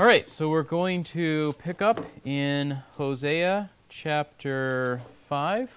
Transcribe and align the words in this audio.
All 0.00 0.06
right, 0.06 0.26
so 0.26 0.48
we're 0.48 0.62
going 0.62 1.04
to 1.04 1.54
pick 1.58 1.82
up 1.82 2.02
in 2.24 2.78
Hosea 2.96 3.68
chapter 3.90 5.02
5 5.28 5.70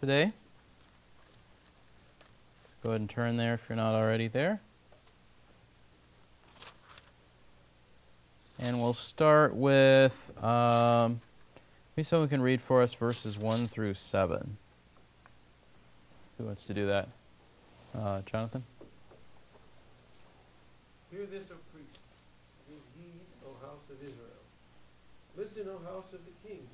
today. 0.00 0.30
Go 2.82 2.88
ahead 2.88 3.02
and 3.02 3.10
turn 3.10 3.36
there 3.36 3.52
if 3.52 3.60
you're 3.68 3.76
not 3.76 3.94
already 3.94 4.28
there. 4.28 4.62
And 8.58 8.80
we'll 8.80 8.94
start 8.94 9.54
with, 9.54 10.14
um, 10.42 11.20
maybe 11.94 12.04
someone 12.04 12.30
can 12.30 12.40
read 12.40 12.62
for 12.62 12.80
us 12.80 12.94
verses 12.94 13.36
1 13.36 13.66
through 13.66 13.92
7. 13.92 14.56
Who 16.38 16.44
wants 16.44 16.64
to 16.64 16.72
do 16.72 16.86
that? 16.86 17.10
Uh, 17.94 18.22
Jonathan? 18.24 18.64
This, 21.12 21.44
O 21.50 21.60
priest. 21.70 22.00
Give 22.70 22.78
heed, 22.96 23.20
O 23.46 23.50
house 23.66 23.82
of 23.90 23.98
Israel. 24.02 24.40
Listen, 25.36 25.66
O 25.68 25.78
house 25.84 26.12
of 26.12 26.20
the 26.24 26.48
king. 26.48 26.66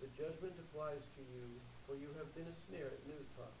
The 0.00 0.07
judgment 0.18 0.58
applies 0.58 0.98
to 1.14 1.22
you, 1.30 1.46
for 1.86 1.94
you 1.94 2.10
have 2.18 2.26
been 2.34 2.50
a 2.50 2.56
snare 2.66 2.90
at 2.90 3.06
Mizpah, 3.06 3.54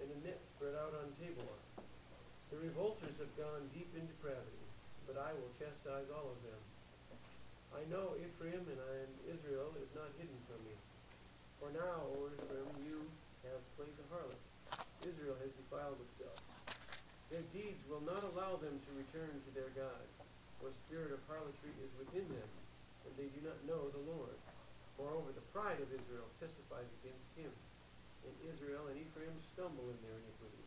and 0.00 0.08
a 0.08 0.18
net 0.24 0.40
spread 0.56 0.72
out 0.72 0.96
on 0.96 1.12
Tabor. 1.20 1.60
The 2.48 2.56
revolters 2.56 3.12
have 3.20 3.28
gone 3.36 3.68
deep 3.76 3.92
in 3.92 4.08
depravity, 4.08 4.64
but 5.04 5.20
I 5.20 5.36
will 5.36 5.52
chastise 5.60 6.08
all 6.08 6.32
of 6.32 6.40
them. 6.40 6.60
I 7.76 7.84
know 7.92 8.16
Ephraim 8.16 8.64
and, 8.64 8.80
I, 8.80 8.92
and 9.04 9.12
Israel 9.28 9.68
is 9.76 9.92
not 9.92 10.08
hidden 10.16 10.40
from 10.48 10.56
me. 10.64 10.72
For 11.60 11.68
now, 11.76 12.16
O 12.16 12.32
Ephraim, 12.32 12.72
you 12.88 13.04
have 13.44 13.60
played 13.76 13.92
the 14.00 14.08
harlot. 14.08 14.40
Israel 15.04 15.36
has 15.36 15.52
defiled 15.52 16.00
itself. 16.00 16.40
Their 17.28 17.44
deeds 17.52 17.84
will 17.92 18.00
not 18.08 18.24
allow 18.24 18.56
them 18.56 18.80
to 18.80 18.90
return 18.96 19.36
to 19.36 19.50
their 19.52 19.68
God, 19.76 20.00
for 20.64 20.72
spirit 20.88 21.12
of 21.12 21.20
harlotry 21.28 21.76
is 21.76 21.92
within 22.00 22.24
them, 22.32 22.50
and 23.04 23.12
they 23.20 23.28
do 23.36 23.44
not 23.44 23.60
know 23.68 23.92
the 23.92 24.00
Lord. 24.08 24.32
Moreover, 24.98 25.30
the 25.30 25.46
pride 25.54 25.78
of 25.78 25.88
Israel 25.94 26.26
testifies 26.42 26.90
against 27.00 27.24
him, 27.38 27.54
and 28.26 28.34
Israel 28.50 28.90
and 28.90 28.98
Ephraim 28.98 29.32
stumble 29.54 29.86
in 29.88 29.98
their 30.02 30.18
iniquity. 30.18 30.66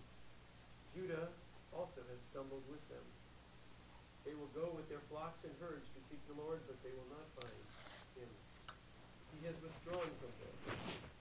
Judah 0.95 1.27
also 1.75 1.99
has 2.07 2.19
stumbled 2.31 2.63
with 2.71 2.81
them. 2.87 3.03
They 4.23 4.31
will 4.33 4.49
go 4.55 4.71
with 4.71 4.87
their 4.87 5.03
flocks 5.11 5.43
and 5.43 5.52
herds 5.59 5.83
to 5.83 5.99
seek 6.07 6.23
the 6.31 6.39
Lord, 6.39 6.63
but 6.63 6.79
they 6.79 6.95
will 6.95 7.11
not 7.11 7.27
find 7.43 7.59
him. 8.15 8.31
He 9.35 9.47
has 9.52 9.57
withdrawn 9.59 10.09
from 10.19 10.33
them, 10.39 10.55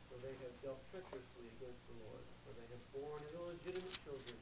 for 0.06 0.16
they 0.22 0.34
have 0.46 0.54
dealt 0.62 0.78
treacherously 0.94 1.46
against 1.58 1.82
the 1.90 1.96
Lord, 2.06 2.24
for 2.46 2.54
they 2.54 2.66
have 2.70 2.84
borne 2.94 3.24
illegitimate 3.34 3.98
children. 4.06 4.38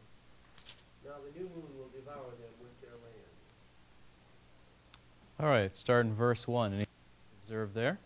Now 1.08 1.24
the 1.24 1.32
new 1.38 1.48
moon 1.48 1.70
will 1.78 1.88
devour 1.94 2.36
them 2.36 2.54
with 2.60 2.74
their 2.84 2.96
land. 3.00 3.32
All 5.40 5.46
right, 5.48 5.74
start 5.74 6.04
in 6.04 6.14
verse 6.14 6.48
1. 6.48 6.74
Any 6.74 6.86
observe 7.44 7.72
there? 7.72 7.98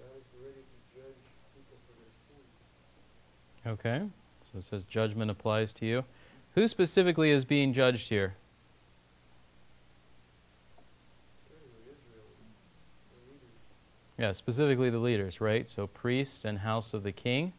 God 0.00 0.16
is 0.16 0.24
ready 0.40 0.64
to 0.64 0.78
judge 0.96 1.20
people 1.52 1.76
for 1.84 1.94
their 2.00 2.14
sins. 2.32 2.48
Okay, 3.66 4.02
so 4.52 4.58
it 4.58 4.64
says 4.64 4.84
judgment 4.84 5.30
applies 5.30 5.72
to 5.74 5.86
you. 5.86 6.04
Who 6.54 6.68
specifically 6.68 7.30
is 7.30 7.44
being 7.46 7.72
judged 7.72 8.10
here? 8.10 8.34
Yeah, 14.18 14.32
specifically 14.32 14.90
the 14.90 14.98
leaders, 14.98 15.40
right? 15.40 15.68
So 15.68 15.86
priests 15.86 16.44
and 16.44 16.58
house 16.60 16.94
of 16.94 17.02
the 17.02 17.10
king. 17.10 17.52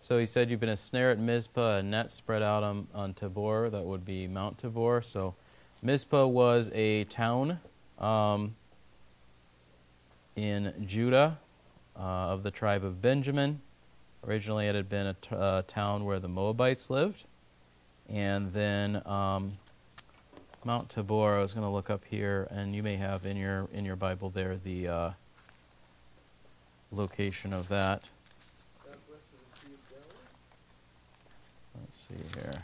So 0.00 0.18
he 0.18 0.26
said, 0.26 0.50
You've 0.50 0.60
been 0.60 0.68
a 0.68 0.76
snare 0.76 1.10
at 1.10 1.18
Mizpah, 1.18 1.78
a 1.78 1.82
net 1.82 2.10
spread 2.10 2.42
out 2.42 2.62
on, 2.62 2.88
on 2.94 3.14
Tabor. 3.14 3.70
That 3.70 3.84
would 3.84 4.04
be 4.04 4.26
Mount 4.26 4.58
Tabor. 4.58 5.00
So 5.02 5.34
Mizpah 5.82 6.26
was 6.26 6.70
a 6.74 7.04
town 7.04 7.60
um, 7.98 8.54
in 10.36 10.74
Judah 10.86 11.38
uh, 11.96 12.02
of 12.02 12.42
the 12.42 12.50
tribe 12.50 12.84
of 12.84 13.00
Benjamin. 13.00 13.60
Originally, 14.26 14.66
it 14.66 14.74
had 14.74 14.88
been 14.88 15.14
a 15.30 15.34
uh, 15.34 15.62
town 15.66 16.04
where 16.04 16.18
the 16.18 16.28
Moabites 16.28 16.90
lived. 16.90 17.24
And 18.08 18.52
then 18.52 19.06
um, 19.06 19.58
Mount 20.64 20.88
Tabor, 20.88 21.36
I 21.36 21.40
was 21.40 21.52
going 21.52 21.64
to 21.64 21.70
look 21.70 21.90
up 21.90 22.04
here, 22.04 22.48
and 22.50 22.74
you 22.74 22.82
may 22.82 22.96
have 22.96 23.26
in 23.26 23.36
your 23.36 23.68
in 23.72 23.84
your 23.84 23.96
Bible 23.96 24.30
there 24.30 24.56
the 24.56 24.88
uh, 24.88 25.10
location 26.90 27.52
of 27.52 27.68
that. 27.68 28.08
Let's 31.80 32.08
see 32.08 32.14
here. 32.34 32.62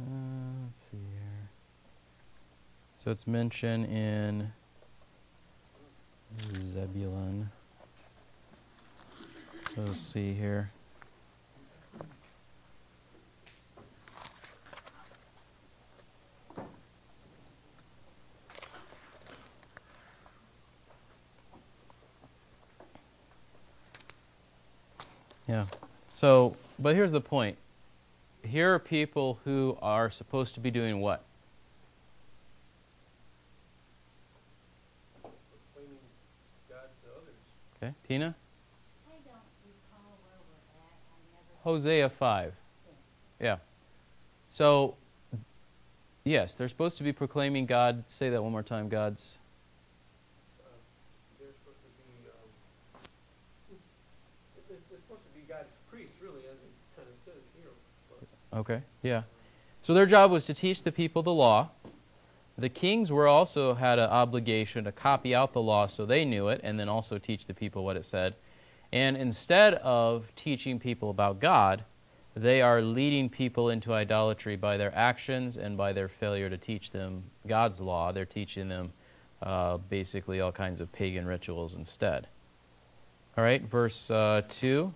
Uh, 0.00 0.04
let's 0.64 0.80
see 0.90 0.96
here. 0.96 1.50
So 2.96 3.10
it's 3.10 3.26
mentioned 3.26 3.86
in 3.86 4.52
Zebulun. 6.56 7.50
So 9.74 9.82
let's 9.82 9.98
see 9.98 10.32
here. 10.32 10.70
Yeah. 25.50 25.66
So, 26.12 26.54
but 26.78 26.94
here's 26.94 27.10
the 27.10 27.20
point. 27.20 27.56
Here 28.44 28.72
are 28.72 28.78
people 28.78 29.40
who 29.44 29.76
are 29.82 30.08
supposed 30.08 30.54
to 30.54 30.60
be 30.60 30.70
doing 30.70 31.00
what? 31.00 31.24
proclaiming 35.22 35.98
God 36.68 36.88
to 37.02 37.10
others. 37.16 37.34
Okay, 37.76 37.79
Tina? 37.79 37.79
I 37.79 37.79
don't 37.79 37.79
recall 37.79 37.79
where 37.79 37.79
we're 37.79 37.79
at. 37.79 37.79
I 37.90 38.14
never. 38.16 38.34
Hosea 41.62 42.08
5. 42.08 42.54
Yeah. 43.40 43.56
So, 44.50 44.96
yes, 46.24 46.54
they're 46.54 46.68
supposed 46.68 46.96
to 46.98 47.02
be 47.02 47.12
proclaiming 47.12 47.66
God. 47.66 48.04
Say 48.06 48.30
that 48.30 48.42
one 48.42 48.52
more 48.52 48.62
time. 48.62 48.88
God's. 48.88 49.38
They're 51.38 51.48
supposed 51.48 51.78
to 51.78 51.88
be, 52.04 52.28
um, 52.28 53.78
they're, 54.68 54.76
they're 54.90 54.98
supposed 55.06 55.22
to 55.22 55.38
be 55.38 55.46
God's 55.48 55.68
priests, 55.90 56.14
really, 56.22 56.40
as 56.40 56.56
it 56.56 56.72
kind 56.96 57.08
of 57.08 57.14
says 57.24 57.42
here. 57.58 57.70
But, 58.10 58.58
Okay, 58.60 58.82
yeah. 59.02 59.22
So 59.82 59.94
their 59.94 60.06
job 60.06 60.30
was 60.30 60.44
to 60.46 60.54
teach 60.54 60.82
the 60.82 60.92
people 60.92 61.22
the 61.22 61.32
law. 61.32 61.70
The 62.60 62.68
kings 62.68 63.10
were 63.10 63.26
also 63.26 63.72
had 63.72 63.98
an 63.98 64.10
obligation 64.10 64.84
to 64.84 64.92
copy 64.92 65.34
out 65.34 65.54
the 65.54 65.62
law 65.62 65.86
so 65.86 66.04
they 66.04 66.26
knew 66.26 66.48
it 66.48 66.60
and 66.62 66.78
then 66.78 66.90
also 66.90 67.16
teach 67.16 67.46
the 67.46 67.54
people 67.54 67.84
what 67.84 67.96
it 67.96 68.04
said. 68.04 68.34
And 68.92 69.16
instead 69.16 69.74
of 69.74 70.26
teaching 70.36 70.78
people 70.78 71.08
about 71.08 71.40
God, 71.40 71.84
they 72.36 72.60
are 72.60 72.82
leading 72.82 73.30
people 73.30 73.70
into 73.70 73.94
idolatry 73.94 74.56
by 74.56 74.76
their 74.76 74.94
actions 74.94 75.56
and 75.56 75.78
by 75.78 75.94
their 75.94 76.08
failure 76.08 76.50
to 76.50 76.58
teach 76.58 76.90
them 76.90 77.24
God's 77.46 77.80
law. 77.80 78.12
They're 78.12 78.26
teaching 78.26 78.68
them 78.68 78.92
uh, 79.40 79.78
basically 79.78 80.38
all 80.42 80.52
kinds 80.52 80.82
of 80.82 80.92
pagan 80.92 81.24
rituals 81.24 81.74
instead. 81.74 82.26
All 83.38 83.44
right, 83.44 83.62
verse 83.62 84.10
uh, 84.10 84.42
2. 84.50 84.92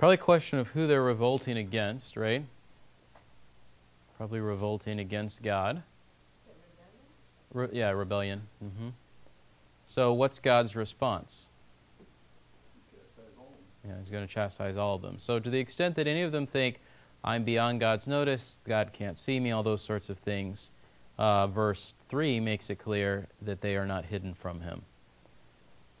Probably 0.00 0.14
a 0.14 0.16
question 0.16 0.58
of 0.58 0.68
who 0.68 0.86
they're 0.86 1.02
revolting 1.02 1.58
against, 1.58 2.16
right? 2.16 2.42
Probably 4.16 4.40
revolting 4.40 4.98
against 4.98 5.42
God. 5.42 5.82
Re- 7.52 7.68
yeah, 7.72 7.90
rebellion. 7.90 8.48
hmm 8.60 8.88
So, 9.86 10.14
what's 10.14 10.38
God's 10.38 10.74
response? 10.74 11.48
Yeah, 13.86 13.92
he's 14.00 14.08
going 14.08 14.26
to 14.26 14.32
chastise 14.32 14.78
all 14.78 14.94
of 14.94 15.02
them. 15.02 15.18
So, 15.18 15.38
to 15.38 15.50
the 15.50 15.58
extent 15.58 15.96
that 15.96 16.06
any 16.06 16.22
of 16.22 16.32
them 16.32 16.46
think, 16.46 16.80
I'm 17.22 17.44
beyond 17.44 17.80
God's 17.80 18.08
notice, 18.08 18.56
God 18.66 18.94
can't 18.94 19.18
see 19.18 19.38
me, 19.38 19.50
all 19.50 19.62
those 19.62 19.82
sorts 19.82 20.08
of 20.08 20.16
things, 20.16 20.70
uh, 21.18 21.46
verse 21.46 21.92
3 22.08 22.40
makes 22.40 22.70
it 22.70 22.76
clear 22.76 23.26
that 23.42 23.60
they 23.60 23.76
are 23.76 23.84
not 23.84 24.06
hidden 24.06 24.32
from 24.32 24.62
him. 24.62 24.80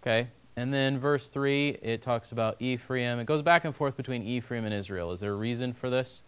Okay? 0.00 0.28
And 0.56 0.74
then 0.74 0.98
verse 0.98 1.28
3, 1.28 1.78
it 1.82 2.02
talks 2.02 2.32
about 2.32 2.56
Ephraim. 2.60 3.18
It 3.18 3.26
goes 3.26 3.42
back 3.42 3.64
and 3.64 3.74
forth 3.74 3.96
between 3.96 4.22
Ephraim 4.22 4.64
and 4.64 4.74
Israel. 4.74 5.12
Is 5.12 5.20
there 5.20 5.32
a 5.32 5.36
reason 5.36 5.72
for 5.72 5.88
this? 5.90 6.22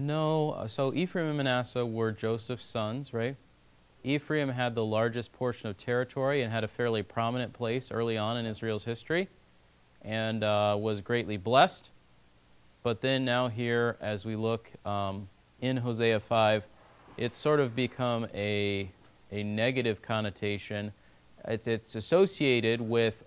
No. 0.00 0.64
So 0.66 0.94
Ephraim 0.94 1.26
and 1.26 1.36
Manasseh 1.36 1.84
were 1.84 2.10
Joseph's 2.10 2.64
sons, 2.64 3.12
right? 3.12 3.36
Ephraim 4.02 4.48
had 4.48 4.74
the 4.74 4.84
largest 4.84 5.32
portion 5.32 5.68
of 5.68 5.76
territory 5.76 6.42
and 6.42 6.50
had 6.50 6.64
a 6.64 6.68
fairly 6.68 7.02
prominent 7.02 7.52
place 7.52 7.90
early 7.90 8.16
on 8.16 8.38
in 8.38 8.46
Israel's 8.46 8.84
history 8.84 9.28
and 10.02 10.42
uh, 10.42 10.76
was 10.78 11.02
greatly 11.02 11.36
blessed. 11.36 11.90
But 12.82 13.02
then, 13.02 13.26
now, 13.26 13.48
here, 13.48 13.98
as 14.00 14.24
we 14.24 14.36
look 14.36 14.70
um, 14.86 15.28
in 15.60 15.76
Hosea 15.76 16.20
5, 16.20 16.64
it's 17.20 17.36
sort 17.36 17.60
of 17.60 17.76
become 17.76 18.26
a, 18.34 18.90
a 19.30 19.42
negative 19.42 20.00
connotation. 20.00 20.92
It's, 21.44 21.66
it's 21.66 21.94
associated 21.94 22.80
with 22.80 23.22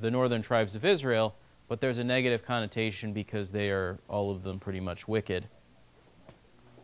the 0.00 0.10
northern 0.10 0.42
tribes 0.42 0.74
of 0.74 0.84
Israel, 0.84 1.36
but 1.68 1.80
there's 1.80 1.98
a 1.98 2.04
negative 2.04 2.44
connotation 2.44 3.12
because 3.12 3.50
they 3.50 3.70
are, 3.70 3.98
all 4.08 4.32
of 4.32 4.42
them, 4.42 4.58
pretty 4.58 4.80
much 4.80 5.06
wicked. 5.06 5.46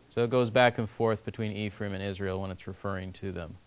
So 0.07 0.23
it 0.23 0.29
goes 0.29 0.49
back 0.49 0.77
and 0.77 0.89
forth 0.89 1.25
between 1.25 1.51
Ephraim 1.51 1.93
and 1.93 2.01
Israel 2.01 2.39
when 2.39 2.51
it's 2.51 2.67
referring 2.67 3.11
to 3.13 3.33
them. 3.33 3.57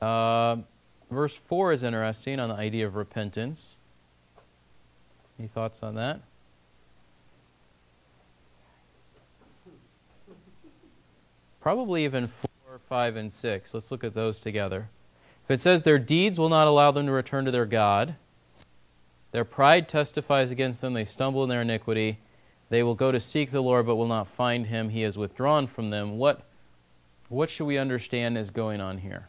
Uh, 0.00 0.58
verse 1.10 1.36
4 1.36 1.72
is 1.72 1.82
interesting 1.82 2.38
on 2.38 2.50
the 2.50 2.54
idea 2.54 2.86
of 2.86 2.94
repentance. 2.94 3.78
Any 5.40 5.48
thoughts 5.48 5.82
on 5.82 5.96
that? 5.96 6.20
Probably 11.60 12.04
even 12.04 12.28
4, 12.66 12.78
5, 12.88 13.16
and 13.16 13.32
6. 13.32 13.74
Let's 13.74 13.90
look 13.90 14.04
at 14.04 14.14
those 14.14 14.40
together. 14.40 14.88
If 15.44 15.50
it 15.50 15.60
says, 15.60 15.82
Their 15.82 15.98
deeds 15.98 16.38
will 16.38 16.48
not 16.48 16.66
allow 16.66 16.90
them 16.90 17.06
to 17.06 17.12
return 17.12 17.44
to 17.44 17.50
their 17.50 17.66
God, 17.66 18.16
their 19.30 19.44
pride 19.44 19.88
testifies 19.88 20.50
against 20.50 20.80
them, 20.80 20.94
they 20.94 21.04
stumble 21.04 21.42
in 21.42 21.50
their 21.50 21.62
iniquity. 21.62 22.18
They 22.70 22.82
will 22.82 22.94
go 22.94 23.12
to 23.12 23.20
seek 23.20 23.50
the 23.50 23.62
Lord, 23.62 23.86
but 23.86 23.96
will 23.96 24.08
not 24.08 24.28
find 24.28 24.66
him. 24.66 24.90
He 24.90 25.02
has 25.02 25.16
withdrawn 25.16 25.66
from 25.66 25.90
them. 25.90 26.18
What, 26.18 26.44
what 27.28 27.50
should 27.50 27.64
we 27.66 27.78
understand 27.78 28.36
is 28.36 28.50
going 28.50 28.80
on 28.80 28.98
here? 28.98 29.28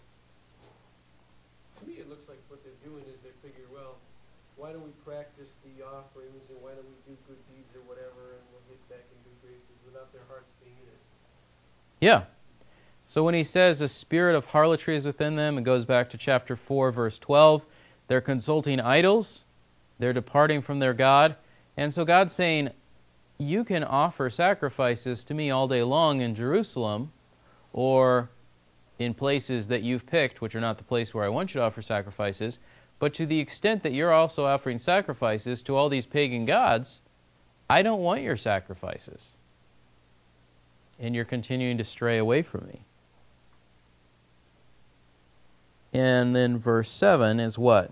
To 1.79 1.87
me, 1.87 1.99
it 1.99 2.09
looks 2.09 2.27
like 2.27 2.39
what 2.47 2.63
they're 2.63 2.83
doing 2.83 3.03
is 3.07 3.19
they 3.23 3.35
figure, 3.43 3.67
well, 3.71 3.95
why 4.55 4.71
don't 4.71 4.83
we 4.83 4.95
practice 5.03 5.51
the 5.63 5.83
offerings 5.83 6.43
and 6.51 6.59
why 6.63 6.71
don't 6.75 6.87
we 6.87 6.99
do 7.07 7.15
good 7.27 7.39
deeds 7.51 7.71
or 7.75 7.83
whatever 7.87 8.39
and 8.39 8.43
we'll 8.51 8.63
get 8.67 8.79
back 8.91 9.03
in 9.07 9.17
good 9.23 9.39
graces 9.39 9.79
without 9.87 10.11
their 10.11 10.27
hearts 10.27 10.51
being 10.59 10.75
in 10.79 10.87
it. 10.91 11.03
Yeah. 11.99 12.23
So 13.05 13.23
when 13.23 13.33
he 13.33 13.43
says 13.43 13.81
a 13.81 13.87
spirit 13.87 14.35
of 14.35 14.47
harlotry 14.47 14.95
is 14.95 15.05
within 15.05 15.35
them, 15.35 15.57
it 15.57 15.63
goes 15.63 15.85
back 15.85 16.09
to 16.11 16.17
chapter 16.17 16.55
4, 16.55 16.91
verse 16.91 17.17
12. 17.17 17.65
They're 18.07 18.21
consulting 18.21 18.79
idols, 18.79 19.43
they're 19.97 20.13
departing 20.13 20.61
from 20.61 20.79
their 20.79 20.93
God. 20.93 21.35
And 21.75 21.93
so 21.93 22.05
God's 22.05 22.33
saying, 22.33 22.69
you 23.37 23.63
can 23.63 23.83
offer 23.83 24.29
sacrifices 24.29 25.23
to 25.23 25.33
me 25.33 25.49
all 25.49 25.67
day 25.67 25.81
long 25.81 26.21
in 26.21 26.35
Jerusalem 26.35 27.11
or 27.71 28.29
in 28.99 29.13
places 29.13 29.67
that 29.67 29.81
you've 29.81 30.05
picked, 30.05 30.41
which 30.41 30.53
are 30.53 30.59
not 30.59 30.77
the 30.77 30.83
place 30.83 31.13
where 31.13 31.23
I 31.23 31.29
want 31.29 31.53
you 31.53 31.61
to 31.61 31.65
offer 31.65 31.81
sacrifices, 31.81 32.59
but 32.99 33.13
to 33.13 33.25
the 33.25 33.39
extent 33.39 33.81
that 33.83 33.93
you're 33.93 34.11
also 34.11 34.45
offering 34.45 34.77
sacrifices 34.77 35.63
to 35.63 35.75
all 35.75 35.87
these 35.87 36.05
pagan 36.05 36.45
gods, 36.45 36.99
I 37.69 37.81
don't 37.81 38.01
want 38.01 38.21
your 38.21 38.35
sacrifices. 38.35 39.35
And 40.99 41.15
you're 41.15 41.25
continuing 41.25 41.77
to 41.77 41.83
stray 41.83 42.17
away 42.17 42.41
from 42.41 42.67
me. 42.67 42.81
And 45.93 46.35
then 46.35 46.59
verse 46.59 46.89
7 46.89 47.39
is 47.39 47.57
what? 47.57 47.91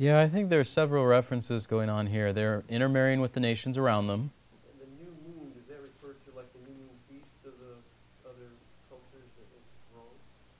Yeah, 0.00 0.20
I 0.20 0.28
think 0.28 0.48
there 0.48 0.60
are 0.60 0.64
several 0.64 1.04
references 1.06 1.66
going 1.66 1.88
on 1.88 2.06
here. 2.06 2.32
They're 2.32 2.62
intermarrying 2.68 3.20
with 3.20 3.32
the 3.32 3.40
nations 3.40 3.76
around 3.76 4.06
them. 4.06 4.30
And 4.70 4.80
the 4.80 5.04
new 5.04 5.10
moon, 5.26 5.52
does 5.52 5.66
that 5.66 5.82
refer 5.82 6.14
to 6.14 6.36
like 6.36 6.46
the 6.52 6.60
new 6.60 6.78
moon 6.78 6.94
feast 7.10 7.26
of 7.44 7.54
the 7.58 8.30
other 8.30 8.46
cultures 8.88 9.26
that 9.36 9.92
wrong? 9.92 10.04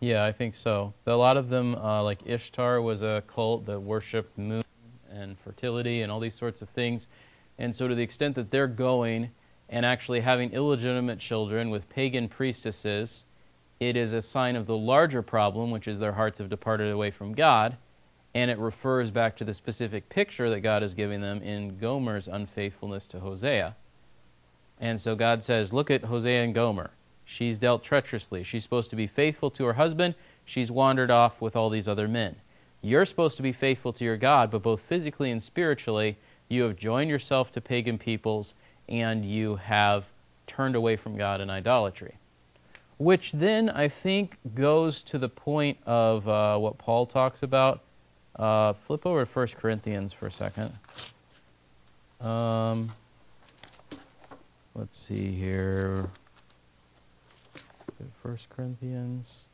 Yeah, 0.00 0.24
I 0.24 0.32
think 0.32 0.56
so. 0.56 0.92
A 1.06 1.12
lot 1.12 1.36
of 1.36 1.50
them, 1.50 1.76
uh, 1.76 2.02
like 2.02 2.18
Ishtar, 2.26 2.82
was 2.82 3.02
a 3.02 3.22
cult 3.28 3.64
that 3.66 3.78
worshipped 3.78 4.36
moon 4.36 4.64
and 5.08 5.38
fertility 5.38 6.02
and 6.02 6.10
all 6.10 6.18
these 6.18 6.34
sorts 6.34 6.60
of 6.60 6.68
things. 6.70 7.06
And 7.58 7.76
so, 7.76 7.86
to 7.86 7.94
the 7.94 8.02
extent 8.02 8.34
that 8.34 8.50
they're 8.50 8.66
going 8.66 9.30
and 9.68 9.86
actually 9.86 10.22
having 10.22 10.50
illegitimate 10.50 11.20
children 11.20 11.70
with 11.70 11.88
pagan 11.88 12.28
priestesses, 12.28 13.24
it 13.78 13.96
is 13.96 14.12
a 14.12 14.20
sign 14.20 14.56
of 14.56 14.66
the 14.66 14.76
larger 14.76 15.22
problem, 15.22 15.70
which 15.70 15.86
is 15.86 16.00
their 16.00 16.14
hearts 16.14 16.38
have 16.38 16.50
departed 16.50 16.90
away 16.90 17.12
from 17.12 17.34
God 17.34 17.76
and 18.34 18.50
it 18.50 18.58
refers 18.58 19.10
back 19.10 19.36
to 19.36 19.44
the 19.44 19.54
specific 19.54 20.08
picture 20.08 20.50
that 20.50 20.60
God 20.60 20.82
is 20.82 20.94
giving 20.94 21.20
them 21.20 21.42
in 21.42 21.78
Gomer's 21.78 22.28
unfaithfulness 22.28 23.06
to 23.08 23.20
Hosea. 23.20 23.76
And 24.80 25.00
so 25.00 25.16
God 25.16 25.42
says, 25.42 25.72
Look 25.72 25.90
at 25.90 26.04
Hosea 26.04 26.44
and 26.44 26.54
Gomer. 26.54 26.90
She's 27.24 27.58
dealt 27.58 27.82
treacherously. 27.82 28.42
She's 28.42 28.62
supposed 28.62 28.90
to 28.90 28.96
be 28.96 29.06
faithful 29.06 29.50
to 29.50 29.64
her 29.64 29.74
husband. 29.74 30.14
She's 30.44 30.70
wandered 30.70 31.10
off 31.10 31.40
with 31.40 31.56
all 31.56 31.68
these 31.68 31.88
other 31.88 32.08
men. 32.08 32.36
You're 32.80 33.04
supposed 33.04 33.36
to 33.36 33.42
be 33.42 33.52
faithful 33.52 33.92
to 33.94 34.04
your 34.04 34.16
God, 34.16 34.50
but 34.50 34.62
both 34.62 34.80
physically 34.80 35.30
and 35.30 35.42
spiritually, 35.42 36.16
you 36.48 36.62
have 36.62 36.76
joined 36.76 37.10
yourself 37.10 37.52
to 37.52 37.60
pagan 37.60 37.98
peoples 37.98 38.54
and 38.88 39.24
you 39.24 39.56
have 39.56 40.04
turned 40.46 40.74
away 40.74 40.96
from 40.96 41.16
God 41.16 41.40
in 41.40 41.50
idolatry. 41.50 42.16
Which 42.96 43.32
then, 43.32 43.68
I 43.68 43.88
think, 43.88 44.38
goes 44.54 45.02
to 45.02 45.18
the 45.18 45.28
point 45.28 45.78
of 45.84 46.26
uh, 46.28 46.56
what 46.58 46.78
Paul 46.78 47.04
talks 47.06 47.42
about 47.42 47.82
uh, 48.38 48.72
flip 48.72 49.04
over 49.04 49.24
to 49.24 49.30
1 49.30 49.46
Corinthians 49.58 50.12
for 50.12 50.26
a 50.26 50.30
second. 50.30 50.72
Um, 52.20 52.92
let's 54.74 54.98
see 54.98 55.32
here. 55.32 56.08
1 58.22 58.38
Corinthians. 58.50 59.46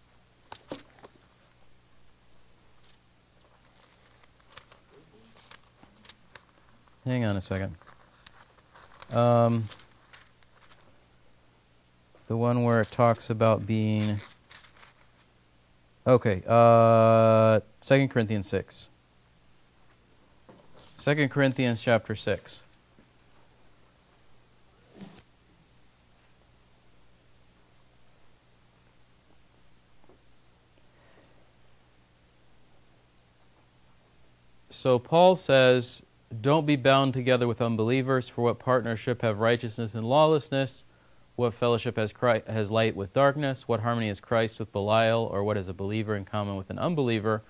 Hang 7.05 7.25
on 7.25 7.37
a 7.37 7.41
second. 7.41 7.77
Um, 9.13 9.69
the 12.27 12.37
one 12.37 12.65
where 12.65 12.81
it 12.81 12.91
talks 12.91 13.29
about 13.29 13.67
being. 13.67 14.21
Okay, 16.07 16.43
uh, 16.47 17.61
2 17.83 18.09
Corinthians 18.09 18.47
6. 18.49 18.89
2 20.99 21.29
Corinthians 21.29 21.81
chapter 21.81 22.15
6. 22.15 22.63
So 34.69 34.99
Paul 34.99 35.37
says, 35.37 36.03
Don't 36.43 36.67
be 36.67 36.77
bound 36.77 37.15
together 37.15 37.49
with 37.49 37.63
unbelievers, 37.63 38.29
for 38.29 38.43
what 38.43 38.59
partnership 38.59 39.23
have 39.23 39.39
righteousness 39.39 39.95
and 39.95 40.07
lawlessness? 40.07 40.85
What 41.37 41.55
fellowship 41.55 41.97
has, 41.97 42.13
Christ, 42.13 42.47
has 42.47 42.71
light 42.71 42.95
with 42.95 43.13
darkness? 43.13 43.67
What 43.67 43.81
harmony 43.81 44.09
has 44.09 44.21
Christ 44.21 44.59
with 44.61 44.73
Belial? 44.73 45.25
Or 45.25 45.43
what 45.43 45.57
has 45.57 45.69
a 45.69 45.75
believer 45.75 46.15
in 46.15 46.25
common 46.25 46.57
with 46.57 46.71
an 46.71 46.79
unbeliever? 46.79 47.43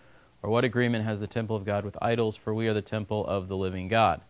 Or 0.42 0.50
what 0.50 0.64
agreement 0.64 1.04
has 1.04 1.20
the 1.20 1.26
temple 1.26 1.54
of 1.54 1.64
God 1.64 1.84
with 1.84 1.96
idols? 2.00 2.36
For 2.36 2.54
we 2.54 2.66
are 2.66 2.74
the 2.74 2.82
temple 2.82 3.26
of 3.26 3.48
the 3.48 3.56
living 3.56 3.88
God. 3.88 4.22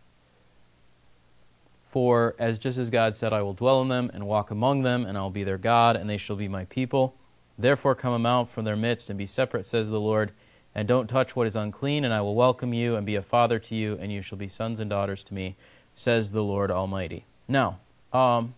For 1.89 2.35
as 2.37 2.57
just 2.57 2.77
as 2.77 2.89
God 2.89 3.15
said, 3.15 3.31
I 3.31 3.41
will 3.41 3.53
dwell 3.53 3.81
in 3.81 3.87
them 3.87 4.11
and 4.13 4.27
walk 4.27 4.51
among 4.51 4.81
them, 4.81 5.05
and 5.05 5.17
I 5.17 5.21
will 5.21 5.29
be 5.29 5.45
their 5.45 5.57
God, 5.57 5.95
and 5.95 6.09
they 6.09 6.17
shall 6.17 6.35
be 6.35 6.49
my 6.49 6.65
people. 6.65 7.15
Therefore 7.57 7.95
come 7.95 8.25
out 8.25 8.49
from 8.49 8.65
their 8.65 8.75
midst 8.75 9.09
and 9.09 9.17
be 9.17 9.25
separate, 9.25 9.65
says 9.65 9.89
the 9.89 9.99
Lord, 10.01 10.33
and 10.73 10.89
don't 10.89 11.07
touch 11.07 11.37
what 11.37 11.47
is 11.47 11.55
unclean, 11.55 12.03
and 12.03 12.13
I 12.13 12.19
will 12.19 12.35
welcome 12.35 12.73
you 12.73 12.97
and 12.97 13.05
be 13.05 13.15
a 13.15 13.21
father 13.21 13.59
to 13.59 13.75
you, 13.75 13.97
and 14.01 14.11
you 14.11 14.21
shall 14.21 14.37
be 14.37 14.49
sons 14.49 14.81
and 14.81 14.89
daughters 14.89 15.23
to 15.23 15.33
me, 15.33 15.55
says 15.95 16.31
the 16.31 16.43
Lord 16.43 16.69
Almighty. 16.69 17.23
Now, 17.47 17.79
um, 18.11 18.55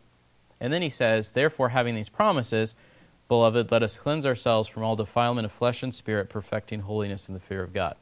and 0.59 0.73
then 0.73 0.81
he 0.81 0.89
says, 0.89 1.31
Therefore, 1.31 1.69
having 1.69 1.95
these 1.95 2.09
promises, 2.09 2.75
beloved, 3.27 3.71
let 3.71 3.83
us 3.83 3.97
cleanse 3.97 4.25
ourselves 4.25 4.67
from 4.67 4.83
all 4.83 4.95
defilement 4.95 5.45
of 5.45 5.51
flesh 5.51 5.83
and 5.83 5.93
spirit, 5.93 6.29
perfecting 6.29 6.81
holiness 6.81 7.27
in 7.27 7.33
the 7.33 7.39
fear 7.39 7.63
of 7.63 7.73
God. 7.73 7.95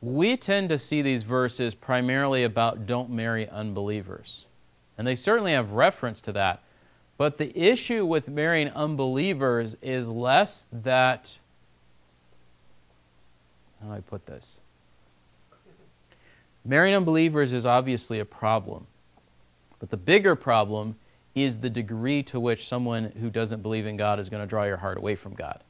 We 0.00 0.36
tend 0.36 0.70
to 0.70 0.78
see 0.78 1.02
these 1.02 1.22
verses 1.22 1.74
primarily 1.74 2.42
about 2.42 2.86
don't 2.86 3.10
marry 3.10 3.48
unbelievers. 3.48 4.46
And 4.96 5.06
they 5.06 5.14
certainly 5.14 5.52
have 5.52 5.72
reference 5.72 6.20
to 6.22 6.32
that. 6.32 6.62
But 7.18 7.36
the 7.36 7.56
issue 7.56 8.06
with 8.06 8.28
marrying 8.28 8.68
unbelievers 8.68 9.76
is 9.82 10.08
less 10.08 10.66
that. 10.72 11.38
How 13.80 13.88
do 13.88 13.92
I 13.92 14.00
put 14.00 14.24
this? 14.24 14.56
Marrying 16.64 16.94
unbelievers 16.94 17.52
is 17.52 17.66
obviously 17.66 18.20
a 18.20 18.24
problem. 18.24 18.86
But 19.78 19.90
the 19.90 19.96
bigger 19.96 20.34
problem 20.34 20.96
is 21.34 21.60
the 21.60 21.70
degree 21.70 22.22
to 22.24 22.40
which 22.40 22.66
someone 22.66 23.12
who 23.20 23.30
doesn't 23.30 23.62
believe 23.62 23.86
in 23.86 23.96
God 23.96 24.18
is 24.18 24.28
going 24.28 24.42
to 24.42 24.46
draw 24.46 24.64
your 24.64 24.78
heart 24.78 24.98
away 24.98 25.14
from 25.14 25.34
God. 25.34 25.62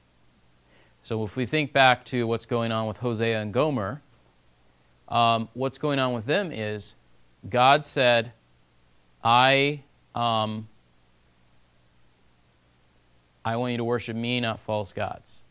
So 1.02 1.24
if 1.24 1.36
we 1.36 1.46
think 1.46 1.72
back 1.72 2.04
to 2.06 2.26
what's 2.26 2.46
going 2.46 2.72
on 2.72 2.86
with 2.86 2.98
Hosea 2.98 3.40
and 3.40 3.52
Gomer, 3.52 4.02
um, 5.08 5.48
what's 5.54 5.78
going 5.78 5.98
on 5.98 6.12
with 6.12 6.26
them 6.26 6.52
is 6.52 6.94
God 7.48 7.84
said, 7.84 8.32
I, 9.24 9.82
um, 10.14 10.68
I 13.44 13.56
want 13.56 13.72
you 13.72 13.78
to 13.78 13.84
worship 13.84 14.16
me, 14.16 14.40
not 14.40 14.60
false 14.60 14.92
gods. 14.92 15.42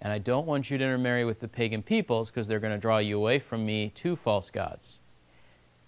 And 0.00 0.12
I 0.12 0.18
don't 0.18 0.46
want 0.46 0.70
you 0.70 0.78
to 0.78 0.84
intermarry 0.84 1.24
with 1.24 1.40
the 1.40 1.48
pagan 1.48 1.82
peoples 1.82 2.30
because 2.30 2.46
they're 2.46 2.60
going 2.60 2.74
to 2.74 2.78
draw 2.78 2.98
you 2.98 3.16
away 3.16 3.38
from 3.38 3.64
me 3.64 3.90
to 3.96 4.16
false 4.16 4.50
gods. 4.50 4.98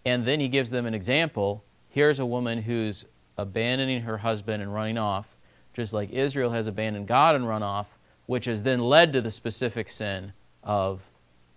And 0.05 0.25
then 0.25 0.41
he 0.41 0.49
gives 0.49 0.71
them 0.71 0.87
an 0.87 0.95
example. 0.95 1.63
Here's 1.91 2.19
a 2.19 2.27
woman 2.27 2.63
who's 2.63 3.05
abandoning 3.39 4.03
her 4.03 4.19
husband 4.19 4.63
and 4.63 4.73
running 4.73 4.99
off, 4.99 5.27
just 5.75 5.93
like 5.93 6.11
Israel 6.11 6.51
has 6.51 6.67
abandoned 6.67 7.07
God 7.07 7.35
and 7.35 7.47
run 7.47 7.63
off, 7.63 7.87
which 8.27 8.47
has 8.47 8.63
then 8.63 8.81
led 8.81 9.13
to 9.13 9.21
the 9.21 9.31
specific 9.31 9.89
sin 9.89 10.33
of 10.63 11.01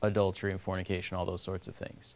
adultery 0.01 0.51
and 0.51 0.62
fornication, 0.62 1.17
all 1.17 1.25
those 1.25 1.41
sorts 1.41 1.67
of 1.67 1.75
things. 1.75 2.13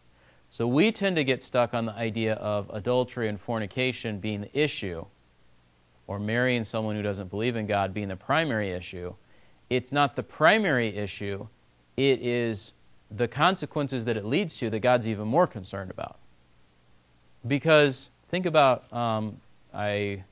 So 0.52 0.68
we 0.68 0.92
tend 0.92 1.16
to 1.16 1.24
get 1.24 1.42
stuck 1.42 1.74
on 1.74 1.86
the 1.86 1.94
idea 1.94 2.36
of 2.36 2.70
adultery 2.72 3.28
and 3.28 3.42
fornication 3.42 4.20
being 4.20 4.42
the 4.42 4.60
issue, 4.60 5.06
or 6.06 6.20
marrying 6.20 6.64
someone 6.64 6.96
who 6.96 7.02
doesn't 7.02 7.30
believe 7.30 7.56
in 7.56 7.66
God 7.66 7.94
being 7.94 8.10
the 8.10 8.16
primary 8.16 8.72
issue. 8.72 9.16
It's 9.70 9.92
not 9.92 10.16
the 10.16 10.24
primary 10.24 10.96
issue, 10.96 11.48
it 11.98 12.22
is 12.22 12.74
the 13.10 13.28
consequences 13.28 14.06
that 14.06 14.18
it 14.18 14.26
leads 14.26 14.58
to 14.58 14.70
that 14.70 14.80
God's 14.80 15.08
even 15.08 15.28
more 15.28 15.48
concerned 15.48 15.90
about. 15.90 16.18
Because 17.48 18.10
think 18.30 18.46
about 18.46 18.92
um, 18.94 19.40
I 19.74 20.24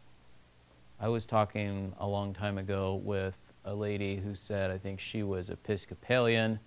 I 1.00 1.08
was 1.08 1.26
talking 1.26 1.94
a 2.00 2.06
long 2.06 2.34
time 2.34 2.58
ago 2.58 3.02
with 3.04 3.36
a 3.66 3.74
lady 3.74 4.18
who 4.18 4.36
said 4.36 4.70
I 4.70 4.78
think 4.78 5.00
she 5.00 5.24
was 5.24 5.50
Episcopalian 5.50 6.60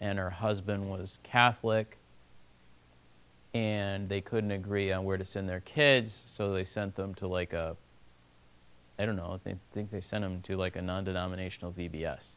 and 0.00 0.18
her 0.18 0.30
husband 0.30 0.88
was 0.88 1.18
Catholic 1.22 1.98
and 3.52 4.08
they 4.08 4.20
couldn't 4.20 4.50
agree 4.50 4.90
on 4.90 5.04
where 5.04 5.16
to 5.16 5.24
send 5.24 5.48
their 5.48 5.60
kids, 5.60 6.24
so 6.26 6.52
they 6.52 6.64
sent 6.64 6.96
them 6.96 7.14
to 7.14 7.28
like 7.28 7.52
a 7.52 7.76
I 8.98 9.06
don't 9.06 9.16
know, 9.16 9.38
I 9.44 9.54
think 9.72 9.90
they 9.90 10.00
sent 10.00 10.22
them 10.22 10.40
to 10.42 10.56
like 10.56 10.76
a 10.76 10.82
non-denominational 10.82 11.72
VBS. 11.72 12.36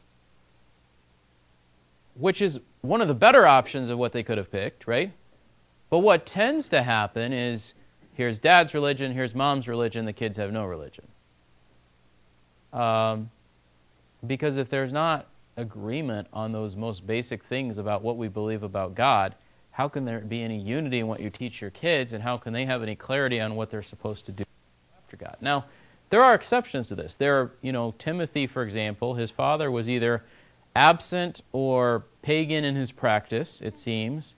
Which 2.14 2.42
is 2.42 2.60
one 2.80 3.00
of 3.00 3.06
the 3.06 3.14
better 3.14 3.46
options 3.46 3.90
of 3.90 3.98
what 3.98 4.12
they 4.12 4.24
could 4.24 4.38
have 4.38 4.50
picked, 4.50 4.88
right? 4.88 5.12
But 5.88 6.00
what 6.00 6.26
tends 6.26 6.68
to 6.70 6.82
happen 6.82 7.32
is 7.32 7.74
here's 8.18 8.40
dad's 8.40 8.74
religion, 8.74 9.12
here's 9.14 9.32
mom's 9.32 9.68
religion, 9.68 10.04
the 10.04 10.12
kids 10.12 10.36
have 10.36 10.52
no 10.52 10.64
religion. 10.64 11.06
Um, 12.72 13.30
because 14.26 14.58
if 14.58 14.68
there's 14.68 14.92
not 14.92 15.28
agreement 15.56 16.26
on 16.32 16.50
those 16.50 16.74
most 16.74 17.06
basic 17.06 17.44
things 17.44 17.78
about 17.78 18.02
what 18.02 18.16
we 18.16 18.26
believe 18.26 18.64
about 18.64 18.96
God, 18.96 19.36
how 19.70 19.86
can 19.86 20.04
there 20.04 20.18
be 20.18 20.42
any 20.42 20.58
unity 20.58 20.98
in 20.98 21.06
what 21.06 21.20
you 21.20 21.30
teach 21.30 21.60
your 21.60 21.70
kids, 21.70 22.12
and 22.12 22.24
how 22.24 22.36
can 22.36 22.52
they 22.52 22.66
have 22.66 22.82
any 22.82 22.96
clarity 22.96 23.40
on 23.40 23.54
what 23.54 23.70
they're 23.70 23.84
supposed 23.84 24.26
to 24.26 24.32
do 24.32 24.42
after 24.98 25.16
God? 25.16 25.36
Now, 25.40 25.66
there 26.10 26.20
are 26.22 26.34
exceptions 26.34 26.88
to 26.88 26.96
this. 26.96 27.14
There 27.14 27.40
are, 27.40 27.52
you 27.62 27.70
know, 27.70 27.94
Timothy, 27.98 28.48
for 28.48 28.64
example, 28.64 29.14
his 29.14 29.30
father 29.30 29.70
was 29.70 29.88
either 29.88 30.24
absent 30.74 31.42
or 31.52 32.04
pagan 32.22 32.64
in 32.64 32.74
his 32.74 32.90
practice, 32.90 33.60
it 33.60 33.78
seems, 33.78 34.34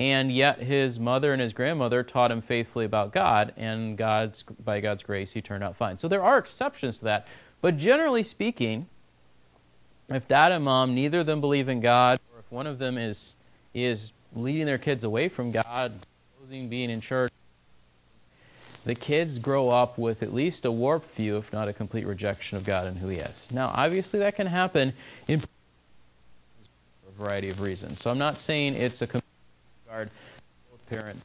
and 0.00 0.32
yet 0.32 0.60
his 0.60 0.98
mother 0.98 1.30
and 1.34 1.42
his 1.42 1.52
grandmother 1.52 2.02
taught 2.02 2.30
him 2.30 2.40
faithfully 2.40 2.86
about 2.86 3.12
God, 3.12 3.52
and 3.58 3.98
God's, 3.98 4.42
by 4.42 4.80
God's 4.80 5.02
grace, 5.02 5.32
he 5.32 5.42
turned 5.42 5.62
out 5.62 5.76
fine. 5.76 5.98
So 5.98 6.08
there 6.08 6.22
are 6.22 6.38
exceptions 6.38 6.96
to 6.98 7.04
that. 7.04 7.28
But 7.60 7.76
generally 7.76 8.22
speaking, 8.22 8.88
if 10.08 10.26
dad 10.26 10.52
and 10.52 10.64
mom, 10.64 10.94
neither 10.94 11.20
of 11.20 11.26
them 11.26 11.42
believe 11.42 11.68
in 11.68 11.80
God, 11.82 12.18
or 12.32 12.40
if 12.40 12.50
one 12.50 12.66
of 12.66 12.78
them 12.78 12.96
is, 12.96 13.34
is 13.74 14.12
leading 14.34 14.64
their 14.64 14.78
kids 14.78 15.04
away 15.04 15.28
from 15.28 15.52
God, 15.52 15.92
opposing 16.38 16.70
being 16.70 16.88
in 16.88 17.02
church, 17.02 17.30
the 18.86 18.94
kids 18.94 19.36
grow 19.36 19.68
up 19.68 19.98
with 19.98 20.22
at 20.22 20.32
least 20.32 20.64
a 20.64 20.72
warped 20.72 21.14
view, 21.14 21.36
if 21.36 21.52
not 21.52 21.68
a 21.68 21.74
complete 21.74 22.06
rejection 22.06 22.56
of 22.56 22.64
God 22.64 22.86
and 22.86 22.96
who 22.96 23.08
He 23.08 23.18
is. 23.18 23.46
Now, 23.52 23.70
obviously, 23.74 24.20
that 24.20 24.34
can 24.34 24.46
happen 24.46 24.94
in 25.28 25.42
a 27.06 27.22
variety 27.22 27.50
of 27.50 27.60
reasons. 27.60 28.00
So 28.00 28.10
I'm 28.10 28.16
not 28.16 28.38
saying 28.38 28.72
it's 28.76 29.02
a 29.02 29.06
regard 29.90 30.10
both 30.70 30.88
parents 30.88 31.24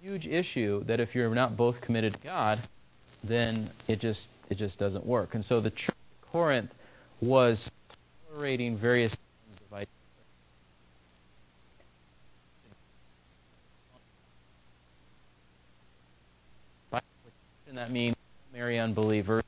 huge 0.00 0.26
issue 0.26 0.82
that 0.84 1.00
if 1.00 1.14
you're 1.14 1.34
not 1.34 1.54
both 1.54 1.82
committed 1.82 2.14
to 2.14 2.20
God, 2.20 2.58
then 3.22 3.68
it 3.88 3.98
just 3.98 4.30
it 4.48 4.56
just 4.56 4.78
doesn't 4.78 5.04
work. 5.04 5.34
And 5.34 5.44
so 5.44 5.60
the 5.60 5.70
church 5.70 5.94
at 6.22 6.30
Corinth 6.30 6.72
was 7.20 7.70
tolerating 8.30 8.74
various 8.74 9.14
forms 9.14 9.60
of. 9.60 9.88
By 16.90 17.00
that 17.74 17.90
means 17.90 18.16
marry 18.54 18.78
unbelievers. 18.78 19.42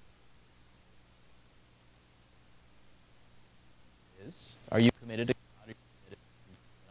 Are 4.72 4.78
you 4.78 4.90
committed 5.10 5.26
to 5.26 5.34
God? 5.34 5.74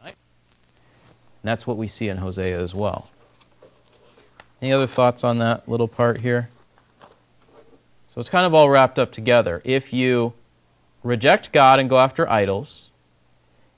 And 0.04 0.14
that's 1.42 1.66
what 1.66 1.78
we 1.78 1.88
see 1.88 2.10
in 2.10 2.18
Hosea 2.18 2.60
as 2.60 2.74
well. 2.74 3.08
Any 4.60 4.74
other 4.74 4.86
thoughts 4.86 5.24
on 5.24 5.38
that 5.38 5.66
little 5.66 5.88
part 5.88 6.20
here? 6.20 6.50
So 8.12 8.20
it's 8.20 8.28
kind 8.28 8.44
of 8.44 8.52
all 8.52 8.68
wrapped 8.68 8.98
up 8.98 9.10
together. 9.10 9.62
If 9.64 9.94
you 9.94 10.34
reject 11.02 11.50
God 11.50 11.78
and 11.78 11.88
go 11.88 11.96
after 11.96 12.30
idols, 12.30 12.90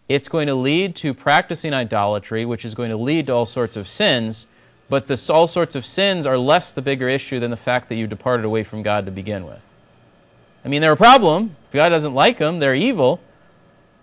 it's 0.09 0.29
going 0.29 0.49
to 0.49 0.57
lead 0.57 0.97
to 0.97 1.15
practicing 1.15 1.73
idolatry, 1.73 2.45
which 2.45 2.65
is 2.65 2.75
going 2.75 2.91
to 2.91 2.97
lead 2.97 3.27
to 3.27 3.33
all 3.33 3.47
sorts 3.47 3.77
of 3.77 3.87
sins. 3.87 4.49
But 4.89 5.07
this 5.07 5.31
all 5.31 5.47
sorts 5.47 5.77
of 5.77 5.87
sins 5.87 6.27
are 6.27 6.37
less 6.37 6.73
the 6.73 6.83
bigger 6.83 7.09
issue 7.09 7.39
than 7.39 7.53
the 7.53 7.57
fact 7.57 7.89
that 7.91 7.95
you 7.95 8.09
departed 8.09 8.45
away 8.45 8.65
from 8.65 8.83
God 8.83 9.07
to 9.07 9.13
begin 9.13 9.47
with. 9.47 9.61
I 10.65 10.69
mean, 10.69 10.81
they're 10.81 10.93
a 10.93 10.97
problem. 10.97 11.55
God 11.71 11.91
doesn't 11.91 12.13
like 12.13 12.39
them, 12.39 12.59
they're 12.59 12.75
evil. 12.75 13.21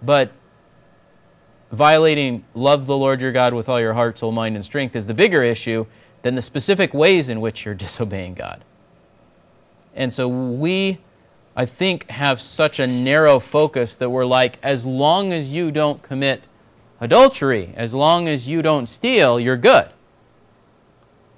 But 0.01 0.31
violating 1.71 2.45
love 2.53 2.87
the 2.87 2.97
Lord 2.97 3.21
your 3.21 3.31
God 3.31 3.53
with 3.53 3.69
all 3.69 3.79
your 3.79 3.93
heart, 3.93 4.19
soul, 4.19 4.31
mind, 4.31 4.55
and 4.55 4.65
strength 4.65 4.95
is 4.95 5.05
the 5.05 5.13
bigger 5.13 5.43
issue 5.43 5.85
than 6.21 6.35
the 6.35 6.41
specific 6.41 6.93
ways 6.93 7.29
in 7.29 7.41
which 7.41 7.65
you're 7.65 7.75
disobeying 7.75 8.33
God. 8.33 8.63
And 9.95 10.13
so 10.13 10.27
we, 10.27 10.99
I 11.55 11.65
think, 11.65 12.09
have 12.09 12.41
such 12.41 12.79
a 12.79 12.87
narrow 12.87 13.39
focus 13.39 13.95
that 13.95 14.09
we're 14.09 14.25
like, 14.25 14.57
as 14.63 14.85
long 14.85 15.33
as 15.33 15.51
you 15.51 15.71
don't 15.71 16.01
commit 16.01 16.43
adultery, 17.01 17.73
as 17.75 17.93
long 17.93 18.27
as 18.27 18.47
you 18.47 18.61
don't 18.61 18.87
steal, 18.87 19.39
you're 19.39 19.57
good. 19.57 19.89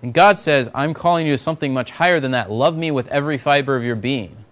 And 0.01 0.13
God 0.13 0.39
says, 0.39 0.69
I'm 0.73 0.93
calling 0.93 1.27
you 1.27 1.33
to 1.33 1.37
something 1.37 1.73
much 1.73 1.91
higher 1.91 2.19
than 2.19 2.31
that. 2.31 2.49
Love 2.49 2.75
me 2.75 2.89
with 2.89 3.07
every 3.07 3.37
fiber 3.37 3.75
of 3.75 3.83
your 3.83 3.95
being. 3.95 4.45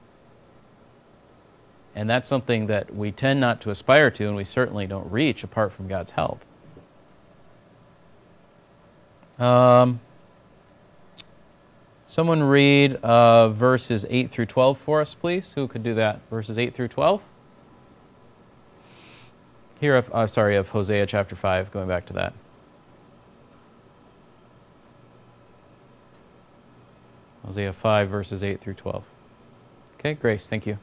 And 1.95 2.09
that's 2.09 2.27
something 2.27 2.67
that 2.67 2.95
we 2.95 3.11
tend 3.11 3.39
not 3.39 3.61
to 3.61 3.71
aspire 3.71 4.11
to, 4.11 4.27
and 4.27 4.35
we 4.35 4.43
certainly 4.43 4.87
don't 4.87 5.11
reach 5.11 5.43
apart 5.43 5.73
from 5.73 5.87
God's 5.87 6.11
help. 6.11 6.41
Um, 9.39 9.99
someone 12.05 12.43
read 12.43 12.95
uh, 12.97 13.49
verses 13.49 14.05
8 14.09 14.31
through 14.31 14.45
12 14.47 14.77
for 14.79 15.01
us, 15.01 15.13
please. 15.13 15.53
Who 15.53 15.67
could 15.67 15.83
do 15.83 15.93
that? 15.95 16.19
Verses 16.29 16.57
8 16.57 16.73
through 16.75 16.89
12? 16.89 17.21
Here, 19.79 19.95
of, 19.95 20.11
uh, 20.13 20.27
sorry, 20.27 20.57
of 20.57 20.69
Hosea 20.69 21.05
chapter 21.05 21.35
5, 21.35 21.71
going 21.71 21.87
back 21.87 22.05
to 22.07 22.13
that. 22.13 22.33
Hosea 27.45 27.71
5, 27.71 28.09
verses 28.09 28.43
8 28.43 28.59
through 28.59 28.73
12. 28.73 29.03
Okay, 29.99 30.13
Grace, 30.13 30.47
thank 30.47 30.67
you. 30.67 30.77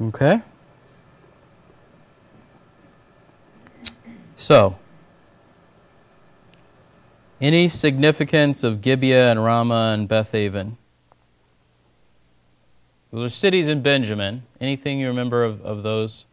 Okay. 0.00 0.40
So, 4.36 4.78
any 7.38 7.68
significance 7.68 8.64
of 8.64 8.80
Gibeah 8.80 9.30
and 9.30 9.44
Ramah 9.44 9.92
and 9.92 10.08
Bethaven? 10.08 10.78
Those 13.12 13.30
are 13.30 13.34
cities 13.34 13.68
in 13.68 13.82
Benjamin. 13.82 14.44
Anything 14.58 15.00
you 15.00 15.08
remember 15.08 15.44
of, 15.44 15.60
of 15.60 15.82
those? 15.82 16.24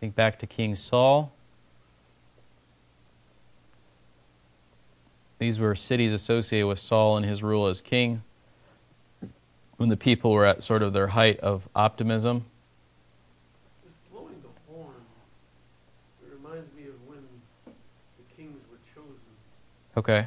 Think 0.00 0.14
back 0.14 0.38
to 0.40 0.46
King 0.46 0.74
Saul. 0.74 1.32
These 5.38 5.58
were 5.58 5.74
cities 5.74 6.12
associated 6.12 6.66
with 6.66 6.78
Saul 6.78 7.16
and 7.16 7.24
his 7.24 7.42
rule 7.42 7.66
as 7.66 7.80
king 7.80 8.22
when 9.80 9.88
the 9.88 9.96
people 9.96 10.30
were 10.30 10.44
at 10.44 10.62
sort 10.62 10.82
of 10.82 10.92
their 10.92 11.06
height 11.06 11.40
of 11.40 11.66
optimism. 11.74 12.44
Just 13.82 13.96
blowing 14.12 14.34
the 14.42 14.70
horn. 14.70 14.92
It 16.22 16.30
reminds 16.34 16.70
me 16.74 16.82
of 16.82 16.96
when 17.06 17.20
the 17.64 18.36
kings 18.36 18.60
were 18.70 18.76
chosen. 18.94 19.16
Okay. 19.96 20.26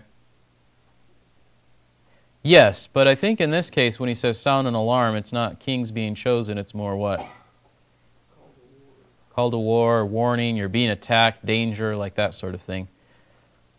Yes, 2.41 2.89
but 2.91 3.07
I 3.07 3.13
think 3.13 3.39
in 3.39 3.51
this 3.51 3.69
case, 3.69 3.99
when 3.99 4.07
he 4.07 4.15
says 4.15 4.39
sound 4.39 4.67
an 4.67 4.73
alarm, 4.73 5.15
it's 5.15 5.31
not 5.31 5.59
kings 5.59 5.91
being 5.91 6.15
chosen, 6.15 6.57
it's 6.57 6.73
more 6.73 6.97
what? 6.97 7.19
Called 7.19 8.55
to 8.55 8.61
war. 8.79 8.95
Call 9.35 9.51
to 9.51 9.57
war, 9.59 10.03
warning, 10.03 10.57
you're 10.57 10.67
being 10.67 10.89
attacked, 10.89 11.45
danger, 11.45 11.95
like 11.95 12.15
that 12.15 12.33
sort 12.33 12.55
of 12.55 12.61
thing. 12.63 12.87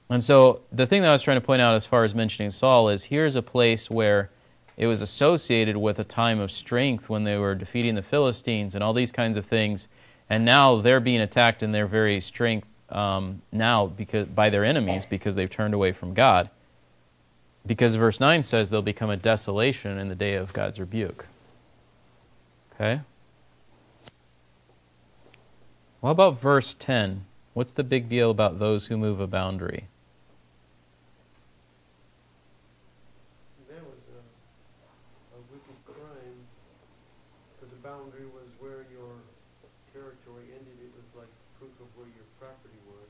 And 0.09 0.23
so 0.23 0.61
the 0.71 0.87
thing 0.87 1.03
that 1.03 1.09
I 1.09 1.13
was 1.13 1.23
trying 1.23 1.41
to 1.41 1.45
point 1.45 1.63
out 1.63 1.75
as 1.75 1.85
far 1.85 2.05
as 2.05 2.15
mentioning 2.15 2.53
Saul 2.53 2.89
is 2.89 3.07
here's 3.07 3.35
a 3.35 3.43
place 3.43 3.91
where 3.91 4.31
it 4.77 4.87
was 4.87 5.01
associated 5.01 5.77
with 5.77 5.99
a 5.99 6.05
time 6.05 6.41
of 6.41 6.51
strength 6.51 7.09
when 7.09 7.25
they 7.25 7.37
were 7.37 7.55
defeating 7.55 7.95
the 7.95 8.03
Philistines 8.03 8.75
and 8.75 8.83
all 8.83 8.93
these 8.93 9.13
kinds 9.13 9.37
of 9.37 9.47
things. 9.47 9.87
And 10.29 10.45
now 10.45 10.81
they're 10.81 11.01
being 11.01 11.21
attacked 11.21 11.63
in 11.63 11.73
their 11.73 11.87
very 11.87 12.21
strength 12.21 12.67
um, 12.91 13.43
now 13.53 13.87
because 13.87 14.29
by 14.29 14.51
their 14.51 14.65
enemies 14.65 15.05
because 15.05 15.35
they've 15.35 15.51
turned 15.51 15.75
away 15.75 15.93
from 15.93 16.15
God. 16.15 16.51
Because 17.67 17.95
verse 17.95 18.21
9 18.21 18.43
says 18.43 18.71
they'll 18.71 18.83
become 18.83 19.11
a 19.11 19.17
desolation 19.17 19.99
in 19.99 20.09
the 20.09 20.15
day 20.15 20.35
of 20.35 20.53
God's 20.53 20.79
rebuke. 20.79 21.27
Okay? 22.75 23.01
What 26.05 26.11
about 26.11 26.41
verse 26.41 26.75
10? 26.75 27.25
What's 27.55 27.73
the 27.73 27.81
big 27.81 28.11
deal 28.11 28.31
about 28.31 28.59
those 28.59 28.93
who 28.93 28.99
move 28.99 29.21
a 29.21 29.27
boundary? 29.27 29.89
That 33.71 33.81
was 33.81 34.03
a, 34.13 34.21
a 35.33 35.41
wicked 35.49 35.79
crime. 35.89 36.45
Because 37.57 37.73
the 37.73 37.81
boundary 37.81 38.29
was 38.29 38.51
where 38.61 38.85
your 38.93 39.17
territory 39.97 40.51
ended. 40.53 40.77
It 40.83 40.93
was 40.93 41.09
like 41.25 41.33
proof 41.57 41.73
of 41.81 41.89
where 41.97 42.11
your 42.13 42.29
property 42.37 42.77
was. 42.85 43.09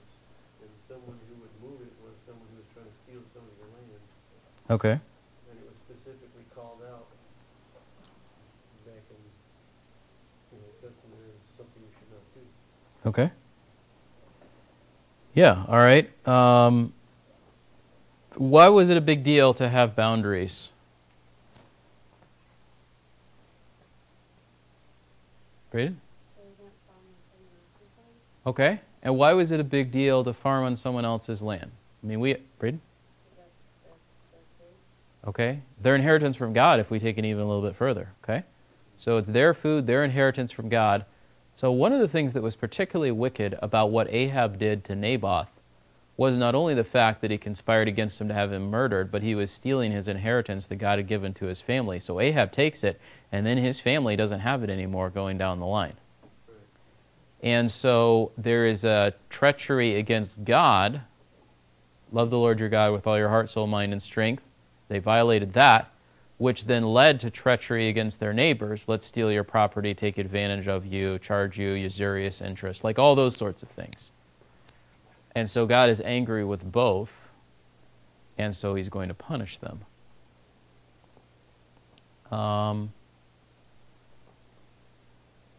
And 0.63 0.71
someone 0.87 1.19
who 1.27 1.41
would 1.43 1.57
move 1.67 1.83
it 1.83 1.95
was 1.99 2.15
someone 2.31 2.47
who 2.55 2.63
was 2.63 2.71
trying 2.79 2.87
to 2.87 2.97
steal 3.09 3.25
some 3.35 3.43
of 3.43 3.55
your 3.59 3.75
land. 3.75 4.05
Okay. 4.71 4.93
And 4.93 5.01
it 5.59 5.67
was 5.67 5.75
specifically 5.87 6.45
called 6.55 6.81
out 6.89 7.07
back 8.87 9.03
in 9.11 10.59
Old 10.59 10.73
Testament 10.81 11.21
as 11.29 11.57
something 11.57 11.83
you 11.83 11.93
should 11.99 12.11
not 12.11 12.25
do. 12.35 13.09
Okay. 13.09 13.31
Yeah, 15.35 15.65
all 15.69 15.79
right. 15.79 16.09
Um, 16.27 16.93
why 18.37 18.69
was 18.69 18.89
it 18.89 18.97
a 18.97 19.01
big 19.01 19.23
deal 19.23 19.53
to 19.55 19.69
have 19.69 19.95
boundaries? 19.95 20.71
Braden? 25.71 26.01
Okay. 28.47 28.81
And 29.03 29.17
why 29.19 29.33
was 29.33 29.51
it 29.51 29.61
a 29.61 29.65
big 29.65 29.91
deal 29.91 30.23
to 30.25 30.33
farm 30.33 30.65
on 30.65 30.77
someone 30.77 31.05
else's 31.05 31.43
land? 31.43 31.71
I 32.03 32.07
mean, 32.07 32.21
we. 32.21 32.37
Braden? 32.59 32.81
Okay. 35.27 35.61
Their 35.81 35.95
inheritance 35.95 36.37
from 36.37 36.53
God, 36.53 36.81
if 36.81 36.91
we 36.91 36.99
take 36.99 37.19
it 37.19 37.25
even 37.25 37.43
a 37.43 37.47
little 37.47 37.63
bit 37.63 37.77
further. 37.77 38.13
Okay. 38.23 38.45
So 38.99 39.17
it's 39.17 39.31
their 39.31 39.55
food, 39.55 39.87
their 39.87 40.05
inheritance 40.05 40.53
from 40.53 40.69
God. 40.69 41.05
So, 41.57 41.71
one 41.71 41.93
of 41.93 42.01
the 42.01 42.09
things 42.09 42.33
that 42.33 42.43
was 42.43 42.57
particularly 42.57 43.13
wicked 43.13 43.57
about 43.63 43.93
what 43.93 44.13
Ahab 44.13 44.59
did 44.59 44.85
to 44.87 44.97
Naboth 44.97 45.49
was 46.17 46.37
not 46.37 46.55
only 46.55 46.75
the 46.75 46.85
fact 46.85 47.21
that 47.21 47.31
he 47.31 47.39
conspired 47.39 47.87
against 47.87 48.21
him 48.21 48.27
to 48.29 48.35
have 48.35 48.53
him 48.53 48.71
murdered, 48.71 49.11
but 49.13 49.23
he 49.23 49.37
was 49.37 49.53
stealing 49.53 49.93
his 49.93 50.09
inheritance 50.09 50.67
that 50.67 50.77
God 50.77 50.99
had 50.99 51.07
given 51.07 51.33
to 51.35 51.47
his 51.47 51.61
family. 51.61 52.01
So, 52.01 52.19
Ahab 52.19 52.51
takes 52.51 52.83
it, 52.83 53.01
and 53.31 53.47
then 53.47 53.57
his 53.57 53.79
family 53.79 54.17
doesn't 54.17 54.41
have 54.41 54.65
it 54.65 54.71
anymore 54.71 55.11
going 55.11 55.39
down 55.39 55.61
the 55.61 55.67
line. 55.67 55.95
And 57.41 57.71
so, 57.71 58.33
there 58.37 58.67
is 58.67 58.83
a 58.83 59.15
treachery 59.31 59.97
against 59.97 60.45
God. 60.45 61.03
Love 62.11 62.31
the 62.31 62.39
Lord 62.39 62.59
your 62.59 62.69
God 62.69 62.93
with 62.93 63.07
all 63.07 63.19
your 63.19 63.29
heart, 63.29 63.49
soul, 63.49 63.69
mind, 63.69 63.93
and 63.93 64.03
strength. 64.03 64.43
They 64.89 64.99
violated 64.99 65.53
that 65.55 65.91
which 66.39 66.65
then 66.65 66.85
led 66.85 67.21
to 67.21 67.31
treachery 67.31 67.89
against 67.89 68.19
their 68.21 68.33
neighbors. 68.33 68.89
Let's 68.89 69.07
steal 69.07 69.31
your 69.31 69.45
property, 69.45 69.95
take 69.95 70.19
advantage 70.19 70.67
of 70.67 70.85
you, 70.85 71.19
charge 71.19 71.59
you 71.59 71.71
usurious 71.71 72.41
interest, 72.41 72.83
like 72.83 72.99
all 72.99 73.15
those 73.15 73.37
sorts 73.37 73.63
of 73.63 73.69
things. 73.69 74.11
And 75.35 75.49
so 75.49 75.67
God 75.67 75.91
is 75.91 76.01
angry 76.01 76.45
with 76.45 76.71
both, 76.71 77.11
and 78.37 78.55
so 78.55 78.75
he's 78.75 78.89
going 78.89 79.09
to 79.09 79.15
punish 79.15 79.59
them. 79.59 79.85
Um, 82.37 82.93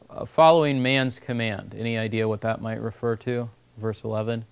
uh, 0.10 0.26
following 0.26 0.82
man's 0.82 1.20
command. 1.20 1.74
Any 1.78 1.98
idea 1.98 2.28
what 2.28 2.42
that 2.42 2.62
might 2.62 2.82
refer 2.82 3.16
to? 3.18 3.50
Verse 3.78 4.04
11. 4.04 4.46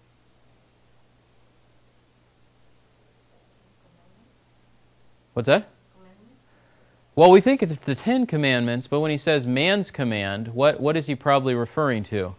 What's 5.33 5.47
that? 5.47 5.69
Well, 7.15 7.29
we 7.29 7.41
think 7.41 7.61
it's 7.61 7.75
the 7.85 7.93
Ten 7.93 8.25
Commandments, 8.25 8.87
but 8.87 8.99
when 8.99 9.11
he 9.11 9.17
says 9.17 9.45
man's 9.45 9.91
command, 9.91 10.49
what, 10.49 10.79
what 10.79 10.97
is 10.97 11.05
he 11.05 11.15
probably 11.15 11.53
referring 11.53 12.03
to? 12.05 12.33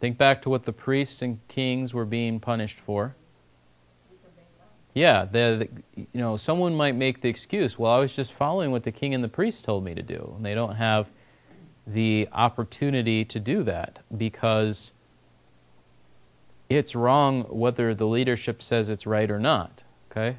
Think 0.00 0.18
back 0.18 0.42
to 0.42 0.50
what 0.50 0.64
the 0.64 0.72
priests 0.72 1.22
and 1.22 1.38
kings 1.48 1.94
were 1.94 2.04
being 2.04 2.40
punished 2.40 2.78
for. 2.84 3.14
Yeah, 4.94 5.24
the, 5.24 5.68
the, 5.96 6.02
you 6.12 6.20
know, 6.20 6.36
someone 6.36 6.74
might 6.74 6.94
make 6.94 7.22
the 7.22 7.28
excuse, 7.28 7.78
well, 7.78 7.92
I 7.92 7.98
was 7.98 8.12
just 8.12 8.32
following 8.32 8.70
what 8.70 8.82
the 8.82 8.92
king 8.92 9.14
and 9.14 9.24
the 9.24 9.28
priest 9.28 9.64
told 9.64 9.84
me 9.84 9.94
to 9.94 10.02
do. 10.02 10.34
And 10.36 10.44
they 10.44 10.54
don't 10.54 10.74
have 10.74 11.06
the 11.86 12.28
opportunity 12.32 13.24
to 13.24 13.40
do 13.40 13.62
that 13.62 14.00
because 14.14 14.92
it's 16.76 16.94
wrong 16.94 17.42
whether 17.44 17.94
the 17.94 18.06
leadership 18.06 18.62
says 18.62 18.88
it's 18.88 19.06
right 19.06 19.30
or 19.30 19.38
not. 19.38 19.82
Okay? 20.10 20.36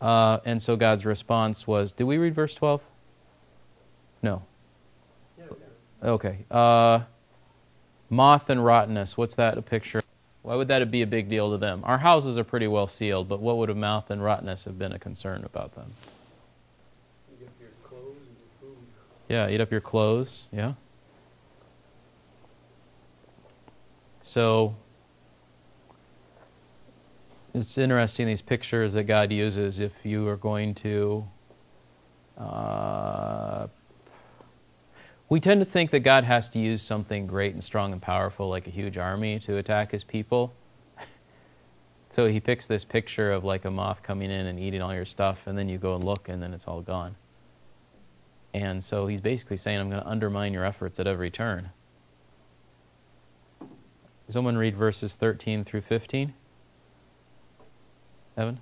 Uh, 0.00 0.38
and 0.44 0.62
so 0.62 0.76
God's 0.76 1.04
response 1.04 1.66
was, 1.66 1.92
did 1.92 2.04
we 2.04 2.18
read 2.18 2.34
verse 2.34 2.54
12? 2.54 2.82
No. 4.22 4.42
Okay. 6.02 6.44
Uh, 6.50 7.00
moth 8.10 8.50
and 8.50 8.64
rottenness. 8.64 9.16
What's 9.16 9.34
that 9.36 9.56
a 9.58 9.62
picture? 9.62 10.02
Why 10.42 10.54
would 10.54 10.68
that 10.68 10.88
be 10.90 11.02
a 11.02 11.06
big 11.06 11.28
deal 11.28 11.50
to 11.50 11.56
them? 11.56 11.80
Our 11.84 11.98
houses 11.98 12.38
are 12.38 12.44
pretty 12.44 12.68
well 12.68 12.86
sealed, 12.86 13.28
but 13.28 13.40
what 13.40 13.56
would 13.56 13.70
a 13.70 13.74
moth 13.74 14.10
and 14.10 14.22
rottenness 14.22 14.64
have 14.64 14.78
been 14.78 14.92
a 14.92 14.98
concern 14.98 15.42
about 15.44 15.74
them? 15.74 15.92
You 17.30 17.46
get 17.46 17.52
your 17.58 17.70
clothes 17.82 18.14
and 18.28 18.36
your 18.38 18.70
food. 18.70 18.78
Yeah, 19.28 19.48
eat 19.48 19.60
up 19.60 19.72
your 19.72 19.80
clothes. 19.80 20.44
Yeah. 20.52 20.74
So 24.22 24.76
it's 27.56 27.78
interesting 27.78 28.26
these 28.26 28.42
pictures 28.42 28.92
that 28.92 29.04
God 29.04 29.32
uses 29.32 29.80
if 29.80 29.92
you 30.04 30.28
are 30.28 30.36
going 30.36 30.74
to. 30.74 31.26
Uh, 32.36 33.68
we 35.30 35.40
tend 35.40 35.62
to 35.62 35.64
think 35.64 35.90
that 35.92 36.00
God 36.00 36.24
has 36.24 36.50
to 36.50 36.58
use 36.58 36.82
something 36.82 37.26
great 37.26 37.54
and 37.54 37.64
strong 37.64 37.92
and 37.92 38.02
powerful, 38.02 38.50
like 38.50 38.66
a 38.66 38.70
huge 38.70 38.98
army, 38.98 39.38
to 39.40 39.56
attack 39.56 39.92
his 39.92 40.04
people. 40.04 40.52
so 42.14 42.26
he 42.26 42.40
picks 42.40 42.66
this 42.66 42.84
picture 42.84 43.32
of 43.32 43.42
like 43.42 43.64
a 43.64 43.70
moth 43.70 44.02
coming 44.02 44.30
in 44.30 44.44
and 44.44 44.60
eating 44.60 44.82
all 44.82 44.94
your 44.94 45.06
stuff, 45.06 45.46
and 45.46 45.56
then 45.56 45.70
you 45.70 45.78
go 45.78 45.94
and 45.94 46.04
look, 46.04 46.28
and 46.28 46.42
then 46.42 46.52
it's 46.52 46.66
all 46.66 46.82
gone. 46.82 47.16
And 48.52 48.84
so 48.84 49.06
he's 49.06 49.22
basically 49.22 49.56
saying, 49.56 49.80
I'm 49.80 49.88
going 49.88 50.02
to 50.02 50.08
undermine 50.08 50.52
your 50.52 50.66
efforts 50.66 51.00
at 51.00 51.06
every 51.06 51.30
turn. 51.30 51.70
Someone 54.28 54.58
read 54.58 54.76
verses 54.76 55.16
13 55.16 55.64
through 55.64 55.80
15. 55.80 56.34
Evan? 58.36 58.60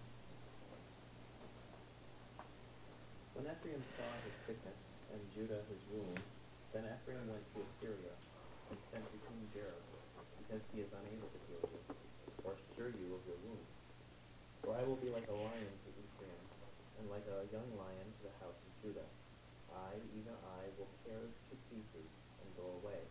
When 3.34 3.42
Ephraim 3.42 3.82
saw 3.98 4.06
his 4.22 4.36
sickness 4.46 4.94
and 5.10 5.18
Judah 5.34 5.66
his 5.66 5.82
wound, 5.90 6.22
then 6.70 6.86
Ephraim 6.86 7.26
went 7.26 7.42
to 7.42 7.66
Assyria 7.66 8.14
and 8.70 8.78
sent 8.94 9.02
to 9.02 9.18
King 9.26 9.42
Jareb, 9.50 9.82
because 10.38 10.62
he 10.70 10.78
is 10.78 10.94
unable 10.94 11.26
to 11.26 11.40
heal 11.50 11.66
you, 11.74 11.82
or 12.46 12.54
cure 12.78 12.94
you 12.94 13.18
of 13.18 13.22
your 13.26 13.34
wound. 13.50 13.66
For 14.62 14.78
I 14.78 14.86
will 14.86 14.94
be 15.02 15.10
like 15.10 15.26
a 15.26 15.34
lion 15.34 15.74
to 15.74 15.90
Ephraim, 15.90 16.42
and 17.02 17.10
like 17.10 17.26
a 17.26 17.50
young 17.50 17.66
lion 17.74 18.06
to 18.06 18.30
the 18.30 18.34
house 18.46 18.54
of 18.54 18.70
Judah. 18.78 19.10
I, 19.74 19.98
even 20.14 20.38
I, 20.54 20.70
will 20.78 20.86
tear 21.02 21.18
to 21.18 21.54
pieces 21.66 22.10
and 22.38 22.48
go 22.54 22.78
away. 22.78 23.02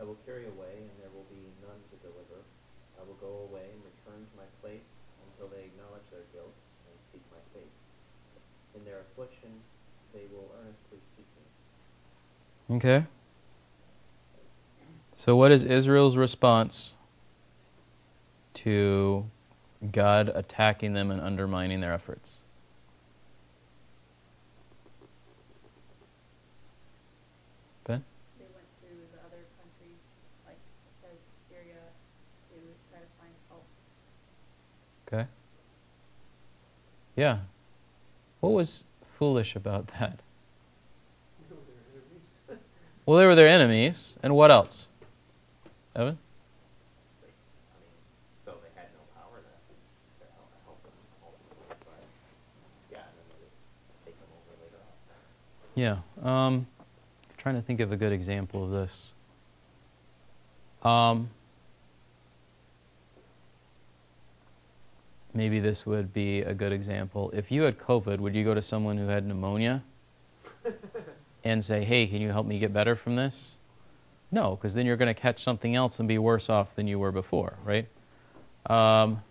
I 0.00 0.08
will 0.08 0.16
carry 0.24 0.48
away, 0.48 0.88
and 0.88 0.96
there 1.04 1.12
will 1.12 1.28
be 1.28 1.52
none 1.60 1.84
to 1.92 1.96
deliver. 2.00 2.48
I 2.96 3.04
will 3.04 3.20
go 3.20 3.44
away 3.44 3.76
and 3.76 3.84
return 3.84 4.24
to 4.24 4.34
my 4.40 4.48
place 4.64 4.88
until 5.40 5.56
they 5.56 5.72
acknowledge 5.72 6.04
their 6.12 6.24
guilt 6.36 6.52
and 6.88 6.96
seek 7.12 7.24
my 7.32 7.40
face. 7.56 7.80
In 8.76 8.84
their 8.84 9.04
affliction, 9.08 9.60
they 10.12 10.28
will 10.28 10.52
earnestly 10.60 11.00
seek 11.16 11.28
me. 11.36 11.44
Okay. 12.70 13.04
So, 15.16 15.34
what 15.34 15.50
is 15.50 15.64
Israel's 15.64 16.16
response 16.16 16.94
to 18.54 19.28
God 19.90 20.30
attacking 20.32 20.92
them 20.92 21.10
and 21.10 21.20
undermining 21.20 21.80
their 21.80 21.92
efforts? 21.92 22.36
Ben? 27.84 28.04
They 28.38 28.44
went 28.44 28.66
to 28.82 28.86
the 28.86 29.18
other 29.26 29.42
countries, 29.58 29.98
like 30.46 30.56
Syria, 31.50 31.74
to 32.50 32.56
try 32.88 33.00
to 33.00 33.06
find 33.18 33.32
help. 33.48 33.66
Okay. 35.08 35.26
Yeah. 37.16 37.38
What 38.38 38.52
was 38.52 38.84
foolish 39.18 39.56
about 39.56 39.88
that? 39.98 40.20
No, 43.06 43.16
they're 43.16 43.18
enemies. 43.18 43.18
Well, 43.18 43.18
they 43.18 43.26
were 43.26 43.34
their 43.34 43.48
enemies. 43.48 44.14
And 44.22 44.34
what 44.34 44.50
else? 44.50 44.88
Evan? 45.96 46.06
I 46.06 46.08
mean, 46.08 46.18
so 48.44 48.52
they 48.62 48.80
had 48.80 48.88
no 48.94 49.00
power 49.14 49.38
to, 49.38 50.24
to 50.24 50.30
help, 50.36 50.50
help 50.64 50.82
them 50.82 50.92
ultimately, 51.24 51.76
but 51.84 52.06
yeah, 52.92 52.98
and 52.98 53.16
then 53.16 53.26
they 53.30 53.40
would 53.40 53.52
take 54.04 54.18
them 54.20 54.28
over 54.36 54.54
later 54.62 54.78
on. 54.84 56.24
Yeah. 56.24 56.46
Um, 56.46 56.66
trying 57.38 57.56
to 57.56 57.62
think 57.62 57.80
of 57.80 57.92
a 57.92 57.96
good 57.96 58.12
example 58.12 58.64
of 58.64 58.70
this. 58.70 59.12
Um, 60.82 61.30
maybe 65.34 65.60
this 65.60 65.84
would 65.86 66.12
be 66.12 66.40
a 66.42 66.54
good 66.54 66.72
example. 66.72 67.30
If 67.34 67.50
you 67.50 67.62
had 67.62 67.78
COVID, 67.78 68.18
would 68.18 68.34
you 68.34 68.44
go 68.44 68.54
to 68.54 68.62
someone 68.62 68.96
who 68.96 69.08
had 69.08 69.26
pneumonia 69.26 69.82
and 71.44 71.64
say, 71.64 71.84
hey, 71.84 72.06
can 72.06 72.20
you 72.20 72.30
help 72.30 72.46
me 72.46 72.58
get 72.58 72.72
better 72.72 72.94
from 72.94 73.16
this? 73.16 73.56
No, 74.32 74.56
because 74.56 74.74
then 74.74 74.86
you're 74.86 74.96
going 74.96 75.12
to 75.12 75.20
catch 75.20 75.42
something 75.42 75.74
else 75.74 75.98
and 75.98 76.08
be 76.08 76.18
worse 76.18 76.48
off 76.48 76.74
than 76.76 76.86
you 76.86 76.98
were 76.98 77.12
before, 77.12 77.54
right? 77.64 77.86
Um, 78.66 79.22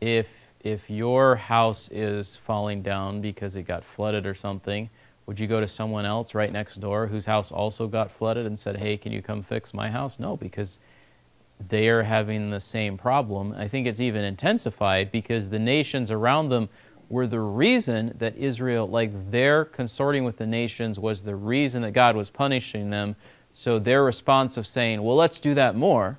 if 0.00 0.28
if 0.60 0.88
your 0.88 1.34
house 1.36 1.88
is 1.90 2.36
falling 2.36 2.82
down 2.82 3.20
because 3.20 3.56
it 3.56 3.64
got 3.64 3.82
flooded 3.84 4.26
or 4.26 4.34
something, 4.34 4.90
would 5.26 5.40
you 5.40 5.46
go 5.46 5.60
to 5.60 5.66
someone 5.66 6.04
else 6.04 6.34
right 6.34 6.52
next 6.52 6.76
door 6.76 7.06
whose 7.08 7.24
house 7.24 7.50
also 7.50 7.88
got 7.88 8.10
flooded 8.10 8.44
and 8.44 8.58
said, 8.58 8.76
"Hey, 8.76 8.96
can 8.96 9.12
you 9.12 9.22
come 9.22 9.42
fix 9.42 9.72
my 9.72 9.90
house?" 9.90 10.18
No, 10.18 10.36
because 10.36 10.78
they 11.68 11.88
are 11.88 12.02
having 12.02 12.50
the 12.50 12.60
same 12.60 12.98
problem. 12.98 13.54
I 13.56 13.68
think 13.68 13.86
it's 13.86 14.00
even 14.00 14.24
intensified 14.24 15.12
because 15.12 15.50
the 15.50 15.58
nations 15.58 16.10
around 16.10 16.48
them 16.48 16.68
were 17.12 17.26
the 17.26 17.40
reason 17.40 18.14
that 18.18 18.34
Israel, 18.36 18.88
like 18.88 19.30
their 19.30 19.66
consorting 19.66 20.24
with 20.24 20.38
the 20.38 20.46
nations, 20.46 20.98
was 20.98 21.22
the 21.22 21.36
reason 21.36 21.82
that 21.82 21.90
God 21.90 22.16
was 22.16 22.30
punishing 22.30 22.88
them. 22.88 23.16
So 23.52 23.78
their 23.78 24.02
response 24.02 24.56
of 24.56 24.66
saying, 24.66 25.02
well, 25.02 25.14
let's 25.14 25.38
do 25.38 25.54
that 25.54 25.76
more, 25.76 26.18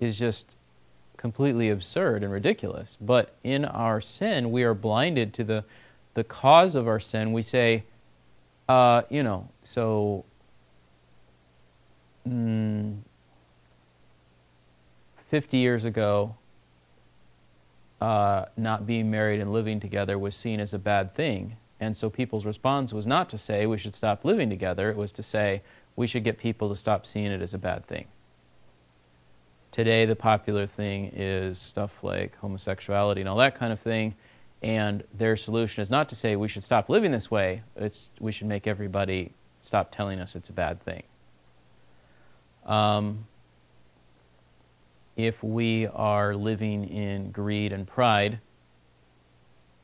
is 0.00 0.16
just 0.16 0.56
completely 1.16 1.70
absurd 1.70 2.24
and 2.24 2.32
ridiculous. 2.32 2.96
But 3.00 3.36
in 3.44 3.64
our 3.64 4.00
sin, 4.00 4.50
we 4.50 4.64
are 4.64 4.74
blinded 4.74 5.32
to 5.34 5.44
the, 5.44 5.64
the 6.14 6.24
cause 6.24 6.74
of 6.74 6.88
our 6.88 6.98
sin. 6.98 7.32
We 7.32 7.42
say, 7.42 7.84
uh, 8.68 9.02
you 9.10 9.22
know, 9.22 9.48
so. 9.62 10.24
Mm, 12.28 12.96
50 15.30 15.56
years 15.56 15.84
ago, 15.84 16.36
uh, 18.04 18.44
not 18.58 18.86
being 18.86 19.10
married 19.10 19.40
and 19.40 19.50
living 19.50 19.80
together 19.80 20.18
was 20.18 20.36
seen 20.36 20.60
as 20.60 20.74
a 20.74 20.78
bad 20.78 21.14
thing. 21.14 21.56
And 21.80 21.96
so 21.96 22.10
people's 22.10 22.44
response 22.44 22.92
was 22.92 23.06
not 23.06 23.30
to 23.30 23.38
say 23.38 23.64
we 23.64 23.78
should 23.78 23.94
stop 23.94 24.26
living 24.26 24.50
together, 24.50 24.90
it 24.90 24.96
was 24.98 25.10
to 25.12 25.22
say 25.22 25.62
we 25.96 26.06
should 26.06 26.22
get 26.22 26.36
people 26.36 26.68
to 26.68 26.76
stop 26.76 27.06
seeing 27.06 27.32
it 27.32 27.40
as 27.40 27.54
a 27.54 27.58
bad 27.58 27.86
thing. 27.86 28.06
Today, 29.72 30.04
the 30.04 30.14
popular 30.14 30.66
thing 30.66 31.12
is 31.16 31.58
stuff 31.58 32.04
like 32.04 32.36
homosexuality 32.36 33.22
and 33.22 33.28
all 33.28 33.38
that 33.38 33.58
kind 33.58 33.72
of 33.72 33.80
thing. 33.80 34.14
And 34.62 35.02
their 35.14 35.34
solution 35.34 35.80
is 35.80 35.88
not 35.88 36.10
to 36.10 36.14
say 36.14 36.36
we 36.36 36.48
should 36.48 36.62
stop 36.62 36.90
living 36.90 37.10
this 37.10 37.30
way, 37.30 37.62
it's 37.74 38.10
we 38.20 38.32
should 38.32 38.48
make 38.48 38.66
everybody 38.66 39.32
stop 39.62 39.92
telling 39.92 40.20
us 40.20 40.36
it's 40.36 40.50
a 40.50 40.52
bad 40.52 40.82
thing. 40.82 41.04
Um, 42.66 43.26
if 45.16 45.42
we 45.42 45.86
are 45.86 46.34
living 46.34 46.88
in 46.88 47.30
greed 47.30 47.72
and 47.72 47.86
pride 47.86 48.40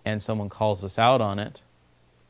and 0.04 0.20
someone 0.20 0.48
calls 0.48 0.82
us 0.84 0.98
out 0.98 1.20
on 1.20 1.38
it, 1.38 1.60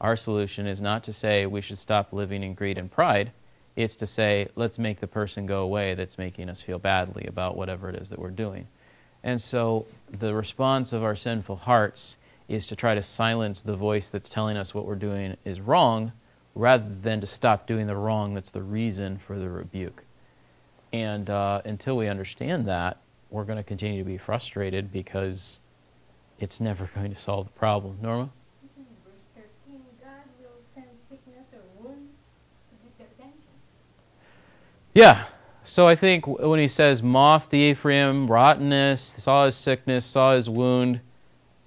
our 0.00 0.16
solution 0.16 0.66
is 0.66 0.80
not 0.80 1.04
to 1.04 1.12
say 1.12 1.46
we 1.46 1.60
should 1.60 1.78
stop 1.78 2.12
living 2.12 2.42
in 2.42 2.54
greed 2.54 2.78
and 2.78 2.90
pride. 2.90 3.32
It's 3.76 3.96
to 3.96 4.06
say, 4.06 4.48
let's 4.56 4.78
make 4.78 5.00
the 5.00 5.06
person 5.06 5.46
go 5.46 5.62
away 5.62 5.94
that's 5.94 6.18
making 6.18 6.48
us 6.48 6.60
feel 6.60 6.78
badly 6.78 7.26
about 7.26 7.56
whatever 7.56 7.88
it 7.88 7.96
is 7.96 8.10
that 8.10 8.18
we're 8.18 8.30
doing. 8.30 8.66
And 9.22 9.40
so 9.40 9.86
the 10.10 10.34
response 10.34 10.92
of 10.92 11.04
our 11.04 11.16
sinful 11.16 11.56
hearts 11.56 12.16
is 12.48 12.66
to 12.66 12.76
try 12.76 12.94
to 12.94 13.02
silence 13.02 13.60
the 13.60 13.76
voice 13.76 14.08
that's 14.08 14.28
telling 14.28 14.56
us 14.56 14.74
what 14.74 14.86
we're 14.86 14.94
doing 14.96 15.36
is 15.44 15.60
wrong 15.60 16.12
rather 16.54 16.88
than 17.02 17.20
to 17.20 17.26
stop 17.26 17.66
doing 17.66 17.86
the 17.86 17.96
wrong 17.96 18.34
that's 18.34 18.50
the 18.50 18.62
reason 18.62 19.18
for 19.18 19.38
the 19.38 19.48
rebuke. 19.48 20.04
And 20.92 21.31
uh, 21.31 21.62
until 21.64 21.96
we 21.96 22.09
understand 22.09 22.66
that, 22.66 22.98
we're 23.31 23.44
going 23.44 23.59
to 23.59 23.62
continue 23.62 24.03
to 24.03 24.05
be 24.05 24.18
frustrated 24.18 24.92
because 24.92 25.61
it's 26.38 26.61
never 26.61 26.90
going 26.94 27.14
to 27.14 27.20
solve 27.20 27.46
the 27.46 27.53
problem. 27.53 27.98
Norma? 28.03 28.31
Verse 28.76 29.44
13, 29.66 29.81
God 30.03 30.11
will 30.40 30.50
send 30.74 30.87
sickness 31.09 31.46
or 31.53 31.83
wound 31.83 32.09
to 32.98 33.05
get. 33.18 33.33
Yeah. 34.94 35.24
So 35.62 35.87
I 35.87 35.94
think 35.94 36.26
when 36.26 36.59
he 36.59 36.66
says 36.66 37.03
moth 37.03 37.50
to 37.50 37.57
Ephraim, 37.57 38.26
rottenness, 38.26 39.14
saw 39.18 39.44
his 39.44 39.55
sickness, 39.55 40.05
saw 40.05 40.35
his 40.35 40.48
wound, 40.50 41.00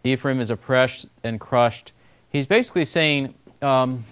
Ephraim 0.03 0.41
is 0.41 0.49
oppressed 0.49 1.05
and 1.23 1.39
crushed, 1.39 1.93
he's 2.29 2.45
basically 2.45 2.83
saying 2.83 3.33
um, 3.61 4.03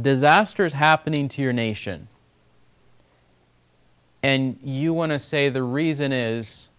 disasters 0.00 0.72
happening 0.72 1.28
to 1.30 1.42
your 1.42 1.52
nation. 1.52 2.08
And 4.22 4.58
you 4.62 4.94
want 4.94 5.12
to 5.12 5.18
say 5.18 5.50
the 5.50 5.62
reason 5.62 6.12
is 6.12 6.70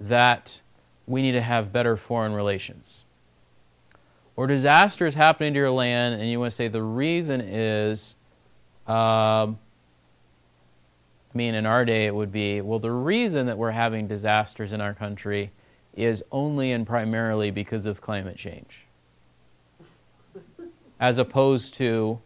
that 0.00 0.60
we 1.06 1.22
need 1.22 1.32
to 1.32 1.42
have 1.42 1.72
better 1.72 1.96
foreign 1.96 2.32
relations. 2.32 3.04
Or 4.36 4.46
disasters 4.46 5.14
happening 5.14 5.54
to 5.54 5.58
your 5.58 5.70
land, 5.70 6.20
and 6.20 6.30
you 6.30 6.38
want 6.38 6.52
to 6.52 6.54
say 6.54 6.68
the 6.68 6.82
reason 6.82 7.40
is, 7.40 8.14
um, 8.86 9.58
I 11.34 11.34
mean, 11.34 11.54
in 11.54 11.66
our 11.66 11.84
day 11.84 12.06
it 12.06 12.14
would 12.14 12.30
be, 12.30 12.60
well, 12.60 12.78
the 12.78 12.92
reason 12.92 13.46
that 13.46 13.58
we're 13.58 13.72
having 13.72 14.06
disasters 14.06 14.72
in 14.72 14.80
our 14.80 14.94
country 14.94 15.50
is 15.94 16.22
only 16.30 16.70
and 16.70 16.86
primarily 16.86 17.50
because 17.50 17.86
of 17.86 18.00
climate 18.00 18.36
change. 18.36 18.86
As 21.00 21.18
opposed 21.18 21.74
to, 21.74 22.20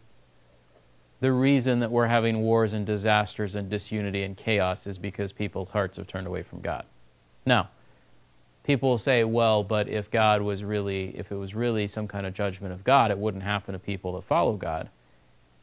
the 1.23 1.31
reason 1.31 1.79
that 1.79 1.89
we're 1.89 2.07
having 2.07 2.41
wars 2.41 2.73
and 2.73 2.85
disasters 2.85 3.55
and 3.55 3.69
disunity 3.69 4.23
and 4.23 4.35
chaos 4.35 4.85
is 4.85 4.97
because 4.97 5.31
people's 5.31 5.69
hearts 5.69 5.95
have 5.95 6.05
turned 6.05 6.27
away 6.27 6.43
from 6.43 6.59
God. 6.59 6.83
Now, 7.45 7.69
people 8.65 8.89
will 8.89 8.97
say, 8.97 9.23
well, 9.23 9.63
but 9.63 9.87
if 9.87 10.11
God 10.11 10.41
was 10.41 10.65
really, 10.65 11.17
if 11.17 11.31
it 11.31 11.35
was 11.35 11.55
really 11.55 11.87
some 11.87 12.09
kind 12.09 12.25
of 12.25 12.33
judgment 12.33 12.73
of 12.73 12.83
God, 12.83 13.09
it 13.09 13.17
wouldn't 13.17 13.45
happen 13.45 13.71
to 13.71 13.79
people 13.79 14.11
that 14.15 14.25
follow 14.25 14.57
God. 14.57 14.89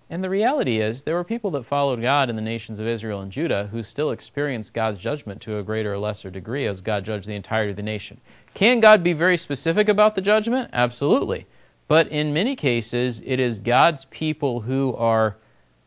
And 0.08 0.24
the 0.24 0.30
reality 0.30 0.80
is, 0.80 1.02
there 1.02 1.14
were 1.14 1.24
people 1.24 1.50
that 1.50 1.66
followed 1.66 2.00
God 2.00 2.30
in 2.30 2.36
the 2.36 2.40
nations 2.40 2.78
of 2.78 2.86
Israel 2.86 3.20
and 3.20 3.30
Judah 3.30 3.68
who 3.70 3.82
still 3.82 4.12
experienced 4.12 4.72
God's 4.72 4.98
judgment 4.98 5.42
to 5.42 5.58
a 5.58 5.62
greater 5.62 5.92
or 5.92 5.98
lesser 5.98 6.30
degree 6.30 6.66
as 6.66 6.80
God 6.80 7.04
judged 7.04 7.28
the 7.28 7.34
entirety 7.34 7.72
of 7.72 7.76
the 7.76 7.82
nation. 7.82 8.18
Can 8.54 8.80
God 8.80 9.04
be 9.04 9.12
very 9.12 9.36
specific 9.36 9.90
about 9.90 10.14
the 10.14 10.22
judgment? 10.22 10.70
Absolutely. 10.72 11.44
But 11.86 12.08
in 12.08 12.32
many 12.32 12.56
cases, 12.56 13.20
it 13.26 13.38
is 13.38 13.58
God's 13.58 14.06
people 14.06 14.62
who 14.62 14.94
are 14.94 15.36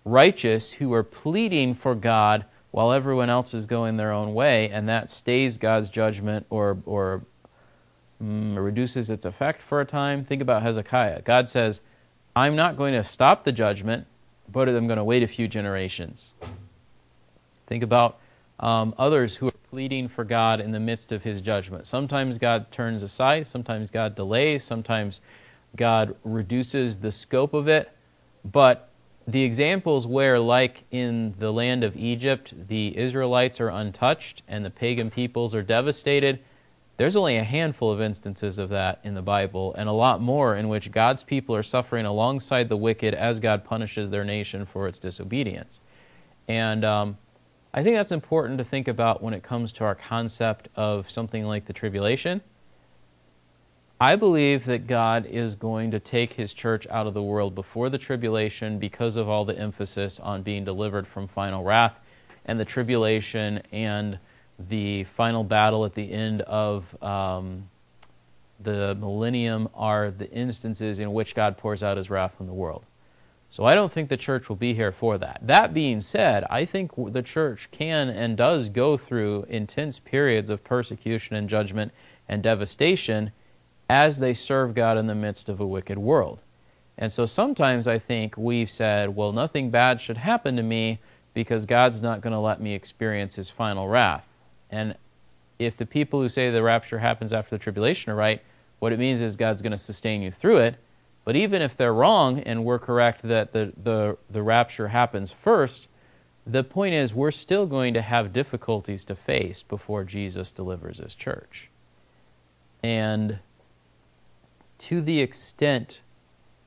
righteous 0.05 0.73
who 0.73 0.93
are 0.93 1.03
pleading 1.03 1.75
for 1.75 1.95
God 1.95 2.45
while 2.71 2.91
everyone 2.91 3.29
else 3.29 3.53
is 3.53 3.65
going 3.65 3.97
their 3.97 4.11
own 4.11 4.33
way, 4.33 4.69
and 4.69 4.89
that 4.89 5.11
stays 5.11 5.57
God's 5.57 5.89
judgment 5.89 6.45
or, 6.49 6.79
or 6.85 7.23
mm, 8.21 8.63
reduces 8.63 9.09
its 9.09 9.25
effect 9.25 9.61
for 9.61 9.79
a 9.79 9.85
time. 9.85 10.25
Think 10.25 10.41
about 10.41 10.63
Hezekiah. 10.63 11.21
God 11.21 11.49
says, 11.49 11.81
I'm 12.35 12.55
not 12.55 12.77
going 12.77 12.93
to 12.93 13.03
stop 13.03 13.43
the 13.43 13.51
judgment, 13.51 14.07
but 14.51 14.67
I'm 14.67 14.87
going 14.87 14.97
to 14.97 15.03
wait 15.03 15.21
a 15.21 15.27
few 15.27 15.47
generations. 15.47 16.33
Think 17.67 17.83
about 17.83 18.17
um, 18.59 18.95
others 18.97 19.35
who 19.35 19.49
are 19.49 19.53
pleading 19.69 20.07
for 20.07 20.23
God 20.23 20.59
in 20.59 20.71
the 20.71 20.79
midst 20.79 21.11
of 21.11 21.23
his 21.23 21.41
judgment. 21.41 21.85
Sometimes 21.85 22.37
God 22.37 22.71
turns 22.71 23.03
aside, 23.03 23.47
sometimes 23.47 23.91
God 23.91 24.15
delays, 24.15 24.63
sometimes 24.63 25.21
God 25.75 26.15
reduces 26.23 26.97
the 26.99 27.11
scope 27.11 27.53
of 27.53 27.67
it. 27.67 27.91
But 28.43 28.89
the 29.27 29.43
examples 29.43 30.05
where, 30.05 30.39
like 30.39 30.83
in 30.91 31.35
the 31.39 31.51
land 31.51 31.83
of 31.83 31.95
Egypt, 31.95 32.53
the 32.67 32.97
Israelites 32.97 33.61
are 33.61 33.69
untouched 33.69 34.41
and 34.47 34.65
the 34.65 34.69
pagan 34.69 35.09
peoples 35.09 35.55
are 35.55 35.61
devastated, 35.61 36.39
there's 36.97 37.15
only 37.15 37.37
a 37.37 37.43
handful 37.43 37.91
of 37.91 38.01
instances 38.01 38.57
of 38.57 38.69
that 38.69 38.99
in 39.03 39.15
the 39.15 39.21
Bible, 39.21 39.73
and 39.75 39.89
a 39.89 39.93
lot 39.93 40.21
more 40.21 40.55
in 40.55 40.69
which 40.69 40.91
God's 40.91 41.23
people 41.23 41.55
are 41.55 41.63
suffering 41.63 42.05
alongside 42.05 42.69
the 42.69 42.77
wicked 42.77 43.13
as 43.13 43.39
God 43.39 43.63
punishes 43.63 44.09
their 44.09 44.23
nation 44.23 44.65
for 44.65 44.87
its 44.87 44.99
disobedience. 44.99 45.79
And 46.47 46.85
um, 46.85 47.17
I 47.73 47.81
think 47.81 47.95
that's 47.95 48.11
important 48.11 48.59
to 48.59 48.63
think 48.63 48.87
about 48.87 49.23
when 49.23 49.33
it 49.33 49.41
comes 49.41 49.71
to 49.73 49.83
our 49.83 49.95
concept 49.95 50.69
of 50.75 51.09
something 51.09 51.45
like 51.45 51.65
the 51.65 51.73
tribulation. 51.73 52.41
I 54.03 54.17
believe 54.17 54.65
that 54.65 54.85
God 54.85 55.25
is 55.25 55.55
going 55.55 55.91
to 55.91 55.99
take 56.01 56.33
his 56.33 56.51
church 56.51 56.85
out 56.87 57.07
of 57.07 57.13
the 57.13 57.23
world 57.23 57.55
before 57.55 57.89
the 57.89 57.97
tribulation 57.97 58.77
because 58.77 59.15
of 59.15 59.29
all 59.29 59.45
the 59.45 59.57
emphasis 59.57 60.19
on 60.19 60.43
being 60.43 60.65
delivered 60.65 61.07
from 61.07 61.29
final 61.29 61.63
wrath 61.63 61.97
and 62.43 62.59
the 62.59 62.65
tribulation 62.65 63.61
and 63.71 64.19
the 64.59 65.05
final 65.05 65.45
battle 65.45 65.85
at 65.85 65.95
the 65.95 66.11
end 66.11 66.41
of 66.41 67.01
um, 67.01 67.69
the 68.59 68.93
millennium 68.95 69.69
are 69.73 70.11
the 70.11 70.29
instances 70.31 70.99
in 70.99 71.13
which 71.13 71.33
God 71.33 71.57
pours 71.57 71.81
out 71.81 71.95
his 71.95 72.09
wrath 72.09 72.33
on 72.41 72.47
the 72.47 72.53
world. 72.53 72.83
So 73.51 73.63
I 73.63 73.73
don't 73.73 73.93
think 73.93 74.09
the 74.09 74.17
church 74.17 74.49
will 74.49 74.57
be 74.57 74.73
here 74.73 74.91
for 74.91 75.17
that. 75.19 75.39
That 75.41 75.73
being 75.73 76.01
said, 76.01 76.43
I 76.49 76.65
think 76.65 76.91
the 76.97 77.23
church 77.23 77.69
can 77.71 78.09
and 78.09 78.35
does 78.35 78.67
go 78.67 78.97
through 78.97 79.45
intense 79.47 79.99
periods 79.99 80.49
of 80.49 80.65
persecution 80.65 81.37
and 81.37 81.47
judgment 81.47 81.93
and 82.27 82.43
devastation 82.43 83.31
as 83.89 84.19
they 84.19 84.33
serve 84.33 84.73
God 84.73 84.97
in 84.97 85.07
the 85.07 85.15
midst 85.15 85.49
of 85.49 85.59
a 85.59 85.67
wicked 85.67 85.97
world. 85.97 86.39
And 86.97 87.11
so 87.11 87.25
sometimes 87.25 87.87
I 87.87 87.99
think 87.99 88.37
we've 88.37 88.69
said, 88.69 89.15
well, 89.15 89.31
nothing 89.31 89.69
bad 89.69 89.99
should 89.99 90.17
happen 90.17 90.55
to 90.55 90.63
me 90.63 90.99
because 91.33 91.65
God's 91.65 92.01
not 92.01 92.21
going 92.21 92.33
to 92.33 92.39
let 92.39 92.61
me 92.61 92.73
experience 92.73 93.35
his 93.35 93.49
final 93.49 93.87
wrath. 93.87 94.25
And 94.69 94.95
if 95.57 95.75
the 95.75 95.85
people 95.85 96.21
who 96.21 96.29
say 96.29 96.51
the 96.51 96.61
rapture 96.61 96.99
happens 96.99 97.33
after 97.33 97.55
the 97.55 97.63
tribulation 97.63 98.11
are 98.11 98.15
right, 98.15 98.41
what 98.79 98.93
it 98.93 98.99
means 98.99 99.21
is 99.21 99.35
God's 99.35 99.61
going 99.61 99.71
to 99.71 99.77
sustain 99.77 100.21
you 100.21 100.31
through 100.31 100.57
it 100.57 100.75
but 101.25 101.35
even 101.35 101.61
if 101.61 101.77
they're 101.77 101.93
wrong 101.93 102.39
and 102.39 102.65
we're 102.65 102.79
correct 102.79 103.23
that 103.23 103.53
the, 103.53 103.73
the, 103.81 104.17
the 104.29 104.43
rapture 104.43 104.89
happens 104.89 105.31
first, 105.31 105.87
the 106.45 106.63
point 106.63 106.93
is 106.93 107.13
we're 107.13 107.31
still 107.31 107.65
going 107.65 107.93
to 107.93 108.01
have 108.01 108.33
difficulties 108.33 109.05
to 109.05 109.15
face 109.15 109.63
before 109.63 110.03
Jesus 110.03 110.51
delivers 110.51 110.97
his 110.97 111.15
church. 111.15 111.69
And 112.81 113.39
to 114.87 115.01
the 115.01 115.21
extent 115.21 116.01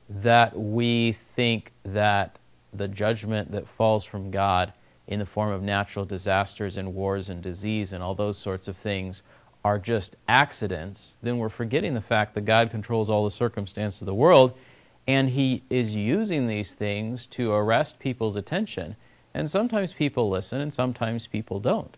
that 0.09 0.57
we 0.57 1.17
think 1.35 1.71
that 1.83 2.37
the 2.73 2.87
judgment 2.87 3.51
that 3.51 3.67
falls 3.67 4.03
from 4.03 4.31
God 4.31 4.73
in 5.07 5.19
the 5.19 5.25
form 5.25 5.51
of 5.51 5.61
natural 5.61 6.03
disasters 6.03 6.77
and 6.77 6.93
wars 6.93 7.29
and 7.29 7.41
disease 7.41 7.93
and 7.93 8.03
all 8.03 8.15
those 8.15 8.37
sorts 8.37 8.67
of 8.67 8.75
things 8.75 9.21
are 9.63 9.77
just 9.77 10.15
accidents, 10.27 11.17
then 11.21 11.37
we're 11.37 11.49
forgetting 11.49 11.93
the 11.93 12.01
fact 12.01 12.33
that 12.35 12.45
God 12.45 12.71
controls 12.71 13.09
all 13.09 13.23
the 13.23 13.31
circumstances 13.31 14.01
of 14.01 14.07
the 14.07 14.13
world 14.13 14.53
and 15.07 15.29
He 15.29 15.63
is 15.69 15.95
using 15.95 16.47
these 16.47 16.73
things 16.73 17.25
to 17.27 17.51
arrest 17.53 17.99
people's 17.99 18.35
attention. 18.35 18.95
And 19.33 19.49
sometimes 19.49 19.93
people 19.93 20.29
listen 20.29 20.59
and 20.59 20.73
sometimes 20.73 21.27
people 21.27 21.59
don't. 21.59 21.95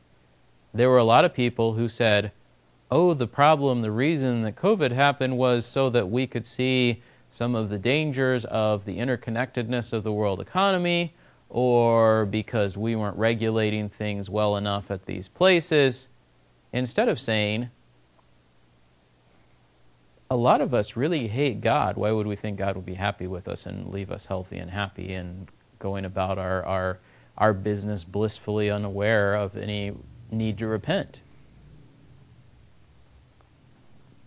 There 0.73 0.89
were 0.89 0.97
a 0.97 1.03
lot 1.03 1.25
of 1.25 1.33
people 1.33 1.73
who 1.73 1.87
said, 1.87 2.31
oh, 2.91 3.13
the 3.13 3.27
problem, 3.27 3.81
the 3.81 3.91
reason 3.91 4.43
that 4.43 4.55
COVID 4.55 4.91
happened 4.91 5.37
was 5.37 5.65
so 5.65 5.89
that 5.89 6.09
we 6.09 6.25
could 6.25 6.45
see 6.45 7.01
some 7.31 7.53
of 7.55 7.69
the 7.69 7.77
dangers 7.77 8.45
of 8.45 8.85
the 8.85 8.97
interconnectedness 8.97 9.93
of 9.93 10.03
the 10.03 10.11
world 10.11 10.41
economy, 10.41 11.13
or 11.49 12.25
because 12.25 12.77
we 12.77 12.95
weren't 12.95 13.17
regulating 13.17 13.89
things 13.89 14.29
well 14.29 14.55
enough 14.55 14.89
at 14.89 15.05
these 15.05 15.27
places. 15.27 16.07
Instead 16.73 17.07
of 17.09 17.19
saying, 17.19 17.69
a 20.29 20.35
lot 20.35 20.61
of 20.61 20.73
us 20.73 20.95
really 20.95 21.27
hate 21.27 21.61
God. 21.61 21.97
Why 21.97 22.11
would 22.11 22.27
we 22.27 22.35
think 22.35 22.57
God 22.57 22.75
would 22.75 22.85
be 22.85 22.95
happy 22.95 23.25
with 23.25 23.47
us 23.47 23.65
and 23.65 23.91
leave 23.91 24.11
us 24.11 24.27
healthy 24.27 24.57
and 24.57 24.69
happy 24.69 25.13
and 25.13 25.47
going 25.79 26.05
about 26.05 26.37
our, 26.37 26.63
our, 26.65 26.99
our 27.37 27.53
business 27.53 28.03
blissfully 28.03 28.69
unaware 28.69 29.33
of 29.35 29.57
any 29.57 29.93
need 30.31 30.57
to 30.59 30.67
repent? 30.67 31.21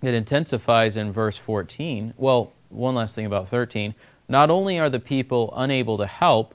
It 0.02 0.14
intensifies 0.14 0.96
in 0.96 1.12
verse 1.12 1.36
14. 1.36 2.14
Well, 2.16 2.52
one 2.68 2.94
last 2.94 3.14
thing 3.14 3.26
about 3.26 3.48
13. 3.48 3.94
Not 4.28 4.50
only 4.50 4.78
are 4.78 4.90
the 4.90 5.00
people 5.00 5.52
unable 5.56 5.98
to 5.98 6.06
help, 6.06 6.54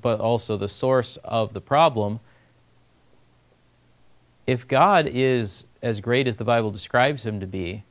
but 0.00 0.20
also 0.20 0.56
the 0.56 0.68
source 0.68 1.16
of 1.24 1.52
the 1.52 1.60
problem 1.60 2.20
if 4.46 4.66
God 4.66 5.08
is 5.10 5.66
as 5.82 6.00
great 6.00 6.26
as 6.26 6.36
the 6.36 6.44
Bible 6.44 6.70
describes 6.70 7.24
him 7.24 7.40
to 7.40 7.46
be, 7.46 7.84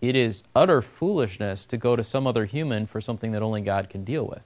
it 0.00 0.16
is 0.16 0.44
utter 0.54 0.82
foolishness 0.82 1.64
to 1.66 1.76
go 1.76 1.96
to 1.96 2.04
some 2.04 2.26
other 2.26 2.44
human 2.44 2.86
for 2.86 3.00
something 3.00 3.32
that 3.32 3.42
only 3.42 3.60
God 3.60 3.88
can 3.88 4.04
deal 4.04 4.26
with. 4.26 4.42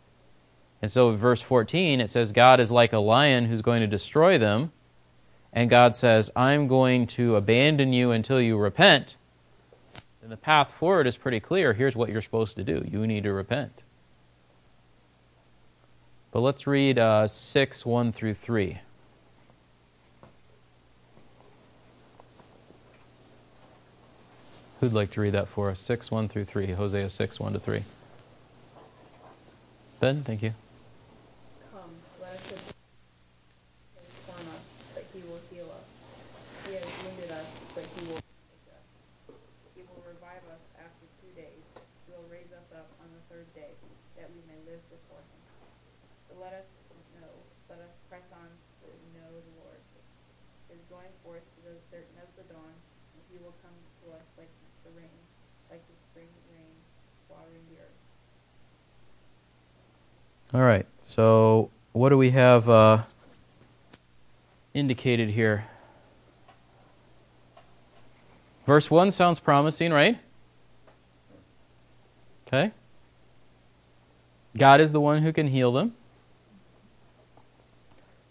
And 0.80 0.90
so, 0.90 1.14
verse 1.16 1.42
14, 1.42 2.00
it 2.00 2.08
says, 2.08 2.32
God 2.32 2.60
is 2.60 2.70
like 2.70 2.92
a 2.92 2.98
lion 2.98 3.46
who's 3.46 3.62
going 3.62 3.80
to 3.80 3.86
destroy 3.88 4.38
them. 4.38 4.70
And 5.52 5.70
God 5.70 5.96
says, 5.96 6.30
I'm 6.36 6.68
going 6.68 7.06
to 7.08 7.36
abandon 7.36 7.92
you 7.92 8.10
until 8.10 8.40
you 8.40 8.56
repent. 8.56 9.16
And 10.22 10.30
the 10.30 10.36
path 10.36 10.72
forward 10.78 11.06
is 11.06 11.16
pretty 11.16 11.40
clear. 11.40 11.72
Here's 11.72 11.96
what 11.96 12.10
you're 12.10 12.22
supposed 12.22 12.56
to 12.56 12.64
do 12.64 12.86
you 12.90 13.06
need 13.06 13.24
to 13.24 13.32
repent. 13.32 13.82
But 16.30 16.40
let's 16.40 16.66
read 16.66 16.98
uh, 16.98 17.26
6 17.26 17.86
1 17.86 18.12
through 18.12 18.34
3. 18.34 18.78
Who'd 24.80 24.92
like 24.92 25.10
to 25.12 25.20
read 25.20 25.30
that 25.30 25.48
for 25.48 25.70
us? 25.70 25.80
6, 25.80 26.10
1 26.10 26.28
through 26.28 26.44
3. 26.44 26.66
Hosea 26.68 27.10
6, 27.10 27.40
1 27.40 27.52
to 27.54 27.58
3. 27.58 27.82
Ben, 29.98 30.22
thank 30.22 30.42
you 30.42 30.54
let 32.28 32.34
us 32.34 32.74
inform 33.96 34.48
us, 34.54 34.92
but 34.94 35.04
he 35.14 35.20
will 35.28 35.37
heal 35.52 35.68
us. 35.72 35.88
He 36.68 36.76
has 36.76 36.84
wounded 37.04 37.30
us, 37.32 37.48
but 37.72 37.84
he 37.96 38.02
will 38.08 38.20
make 38.20 38.66
us. 38.72 38.86
He 39.72 39.82
will 39.88 40.02
revive 40.04 40.44
us 40.52 40.62
after 40.76 41.04
two 41.24 41.32
days. 41.32 41.64
He 42.04 42.12
will 42.12 42.28
raise 42.28 42.52
us 42.52 42.68
up 42.76 42.88
on 43.00 43.08
the 43.12 43.22
third 43.32 43.48
day, 43.56 43.72
that 44.20 44.28
we 44.28 44.40
may 44.44 44.60
live 44.68 44.82
before 44.92 45.20
him. 45.24 45.40
So 46.28 46.36
let 46.36 46.52
us 46.52 46.68
know, 47.16 47.32
let 47.72 47.80
us 47.80 47.94
press 48.12 48.26
on 48.36 48.48
to 48.84 48.88
know 49.16 49.32
the 49.32 49.54
Lord. 49.64 49.80
His 50.68 50.80
going 50.92 51.12
forth 51.24 51.44
is 51.64 51.72
as 51.72 51.80
certain 51.88 52.16
as 52.20 52.28
the 52.36 52.44
dawn, 52.52 52.74
and 53.16 53.20
he 53.32 53.40
will 53.40 53.56
come 53.64 53.72
to 54.04 54.12
us 54.12 54.26
like 54.36 54.52
the 54.84 54.92
rain, 54.92 55.18
like 55.72 55.80
the 55.88 55.96
spring 56.12 56.28
rain, 56.52 56.76
watering 57.32 57.64
the 57.72 57.80
earth. 57.80 58.00
All 60.52 60.64
right. 60.64 60.84
So, 61.02 61.70
what 61.92 62.08
do 62.10 62.18
we 62.18 62.30
have 62.36 62.68
uh, 62.68 63.04
indicated 64.74 65.30
here? 65.30 65.66
Verse 68.66 68.90
1 68.90 69.12
sounds 69.12 69.40
promising, 69.40 69.92
right? 69.92 70.18
Okay. 72.46 72.72
God 74.56 74.80
is 74.80 74.92
the 74.92 75.00
one 75.00 75.22
who 75.22 75.32
can 75.32 75.48
heal 75.48 75.72
them. 75.72 75.94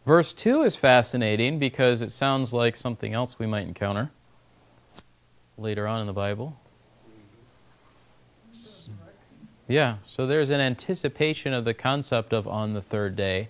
Verse 0.05 0.31
2 0.33 0.63
is 0.63 0.75
fascinating 0.75 1.59
because 1.59 2.01
it 2.01 2.11
sounds 2.11 2.53
like 2.53 2.75
something 2.75 3.13
else 3.13 3.39
we 3.39 3.45
might 3.45 3.67
encounter 3.67 4.11
later 5.57 5.87
on 5.87 6.01
in 6.01 6.07
the 6.07 6.13
Bible. 6.13 6.57
Yeah, 9.67 9.97
so 10.05 10.25
there's 10.25 10.49
an 10.49 10.61
anticipation 10.61 11.53
of 11.53 11.65
the 11.65 11.73
concept 11.73 12.31
of 12.31 12.47
on 12.47 12.73
the 12.73 12.81
third 12.81 13.15
day 13.17 13.49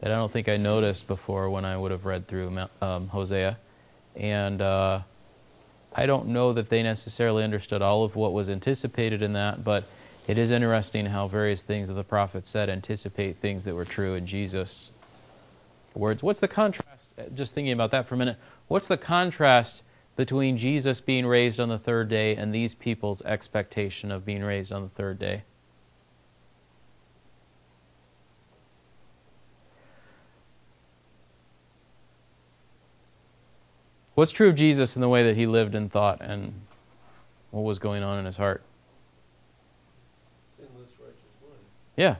that 0.00 0.12
I 0.12 0.14
don't 0.14 0.32
think 0.32 0.48
I 0.48 0.56
noticed 0.56 1.06
before 1.06 1.50
when 1.50 1.64
I 1.64 1.76
would 1.76 1.90
have 1.90 2.04
read 2.04 2.26
through 2.26 2.56
um, 2.82 3.08
Hosea. 3.08 3.58
And 4.14 4.60
uh, 4.60 5.00
I 5.94 6.06
don't 6.06 6.28
know 6.28 6.52
that 6.52 6.68
they 6.68 6.82
necessarily 6.82 7.42
understood 7.42 7.82
all 7.82 8.04
of 8.04 8.16
what 8.16 8.32
was 8.32 8.48
anticipated 8.48 9.22
in 9.22 9.32
that, 9.32 9.64
but 9.64 9.84
it 10.28 10.38
is 10.38 10.50
interesting 10.50 11.06
how 11.06 11.28
various 11.28 11.62
things 11.62 11.88
that 11.88 11.94
the 11.94 12.04
prophet 12.04 12.46
said 12.46 12.68
anticipate 12.68 13.36
things 13.36 13.64
that 13.64 13.74
were 13.74 13.84
true 13.84 14.14
in 14.14 14.26
Jesus' 14.26 14.90
words. 15.94 16.22
What's 16.22 16.40
the 16.40 16.48
contrast? 16.48 17.10
Just 17.34 17.54
thinking 17.54 17.72
about 17.72 17.90
that 17.92 18.06
for 18.06 18.14
a 18.14 18.18
minute. 18.18 18.36
What's 18.68 18.88
the 18.88 18.96
contrast 18.96 19.82
between 20.16 20.58
Jesus 20.58 21.00
being 21.00 21.26
raised 21.26 21.60
on 21.60 21.68
the 21.68 21.78
third 21.78 22.08
day 22.08 22.36
and 22.36 22.54
these 22.54 22.74
people's 22.74 23.22
expectation 23.22 24.10
of 24.10 24.26
being 24.26 24.42
raised 24.42 24.72
on 24.72 24.82
the 24.82 24.88
third 24.88 25.18
day? 25.18 25.42
What's 34.16 34.32
true 34.32 34.48
of 34.48 34.54
Jesus 34.54 34.96
in 34.96 35.02
the 35.02 35.10
way 35.10 35.22
that 35.24 35.36
he 35.36 35.46
lived 35.46 35.74
and 35.74 35.92
thought 35.92 36.22
and 36.22 36.54
what 37.50 37.64
was 37.64 37.78
going 37.78 38.02
on 38.02 38.18
in 38.18 38.24
his 38.24 38.38
heart? 38.38 38.62
Sinless, 40.56 40.88
righteous 40.98 41.20
one. 41.42 41.52
Yeah. 41.98 42.16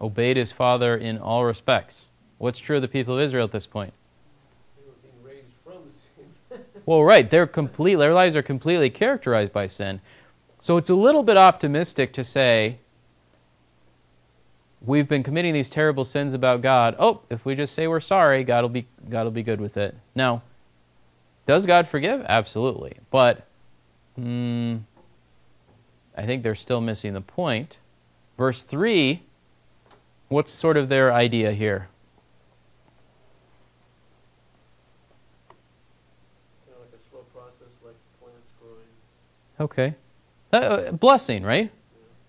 Obeyed 0.00 0.36
his 0.36 0.50
father 0.50 0.96
in 0.96 1.18
all 1.18 1.44
respects. 1.44 2.08
What's 2.38 2.58
true 2.58 2.74
of 2.74 2.82
the 2.82 2.88
people 2.88 3.14
of 3.14 3.20
Israel 3.20 3.44
at 3.44 3.52
this 3.52 3.66
point? 3.66 3.94
They 4.76 4.82
were 4.84 4.96
being 5.00 5.36
raised 5.36 5.54
from 5.62 5.88
sin. 6.50 6.64
Well, 6.84 7.04
right. 7.04 7.30
They're 7.30 7.46
complete, 7.46 7.94
their 7.94 8.12
lives 8.12 8.34
are 8.34 8.42
completely 8.42 8.90
characterized 8.90 9.52
by 9.52 9.68
sin. 9.68 10.00
So 10.60 10.76
it's 10.76 10.90
a 10.90 10.96
little 10.96 11.22
bit 11.22 11.36
optimistic 11.36 12.12
to 12.14 12.24
say 12.24 12.78
we've 14.80 15.08
been 15.08 15.22
committing 15.22 15.54
these 15.54 15.70
terrible 15.70 16.04
sins 16.04 16.34
about 16.34 16.62
God. 16.62 16.96
Oh, 16.98 17.20
if 17.30 17.44
we 17.44 17.54
just 17.54 17.74
say 17.74 17.86
we're 17.86 18.00
sorry, 18.00 18.42
God 18.42 18.62
will 18.62 18.70
be 18.70 18.88
God 19.08 19.22
will 19.22 19.30
be 19.30 19.44
good 19.44 19.60
with 19.60 19.76
it. 19.76 19.94
Now, 20.12 20.42
does 21.46 21.64
God 21.66 21.86
forgive? 21.86 22.24
Absolutely. 22.28 22.98
But 23.10 23.46
mm, 24.18 24.80
I 26.16 26.26
think 26.26 26.42
they're 26.42 26.54
still 26.54 26.80
missing 26.80 27.12
the 27.12 27.20
point. 27.20 27.78
Verse 28.36 28.62
3, 28.62 29.22
what's 30.28 30.52
sort 30.52 30.76
of 30.76 30.88
their 30.88 31.12
idea 31.12 31.52
here? 31.52 31.88
Kind 36.66 36.74
of 36.74 36.80
like 36.80 37.00
a 37.00 37.10
slow 37.10 37.20
process, 37.32 37.72
like 37.84 37.94
plants 38.20 38.50
growing. 38.60 38.84
Okay. 39.60 39.94
Uh, 40.52 40.92
blessing, 40.92 41.42
right? 41.44 41.70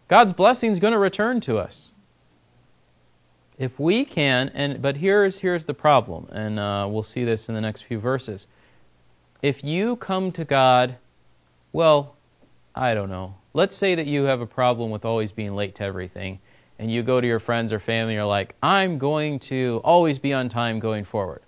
God's 0.07 0.31
blessing 0.31 0.71
is 0.71 0.79
going 0.79 0.93
to 0.93 0.99
return 0.99 1.41
to 1.41 1.57
us. 1.57 1.91
If 3.57 3.79
we 3.79 4.05
can, 4.05 4.49
and 4.53 4.81
but 4.81 4.97
here's 4.97 5.39
here's 5.39 5.65
the 5.65 5.73
problem, 5.73 6.27
and 6.31 6.59
uh, 6.59 6.87
we'll 6.89 7.01
see 7.01 7.23
this 7.23 7.49
in 7.49 7.55
the 7.55 7.61
next 7.61 7.81
few 7.81 7.99
verses. 7.99 8.45
If 9.41 9.63
you 9.63 9.95
come 9.97 10.31
to 10.33 10.45
God, 10.45 10.97
well, 11.71 12.15
I 12.75 12.93
don't 12.93 13.09
know. 13.09 13.35
Let's 13.53 13.75
say 13.75 13.95
that 13.95 14.07
you 14.07 14.23
have 14.23 14.41
a 14.41 14.45
problem 14.45 14.91
with 14.91 15.05
always 15.05 15.31
being 15.31 15.55
late 15.55 15.75
to 15.75 15.83
everything, 15.83 16.39
and 16.79 16.91
you 16.91 17.03
go 17.03 17.21
to 17.21 17.27
your 17.27 17.39
friends 17.39 17.73
or 17.73 17.79
family, 17.79 18.13
and 18.13 18.17
you're 18.17 18.25
like, 18.25 18.55
I'm 18.61 18.97
going 18.97 19.39
to 19.39 19.81
always 19.83 20.19
be 20.19 20.33
on 20.33 20.49
time 20.49 20.79
going 20.79 21.05
forward. 21.05 21.41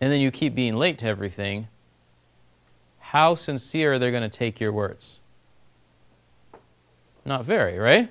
And 0.00 0.12
then 0.12 0.20
you 0.20 0.30
keep 0.30 0.54
being 0.54 0.76
late 0.76 0.98
to 1.00 1.06
everything, 1.06 1.68
how 3.00 3.34
sincere 3.34 3.94
are 3.94 3.98
they 3.98 4.10
going 4.10 4.28
to 4.28 4.36
take 4.36 4.60
your 4.60 4.72
words? 4.72 5.20
Not 7.24 7.44
very, 7.44 7.78
right? 7.78 8.10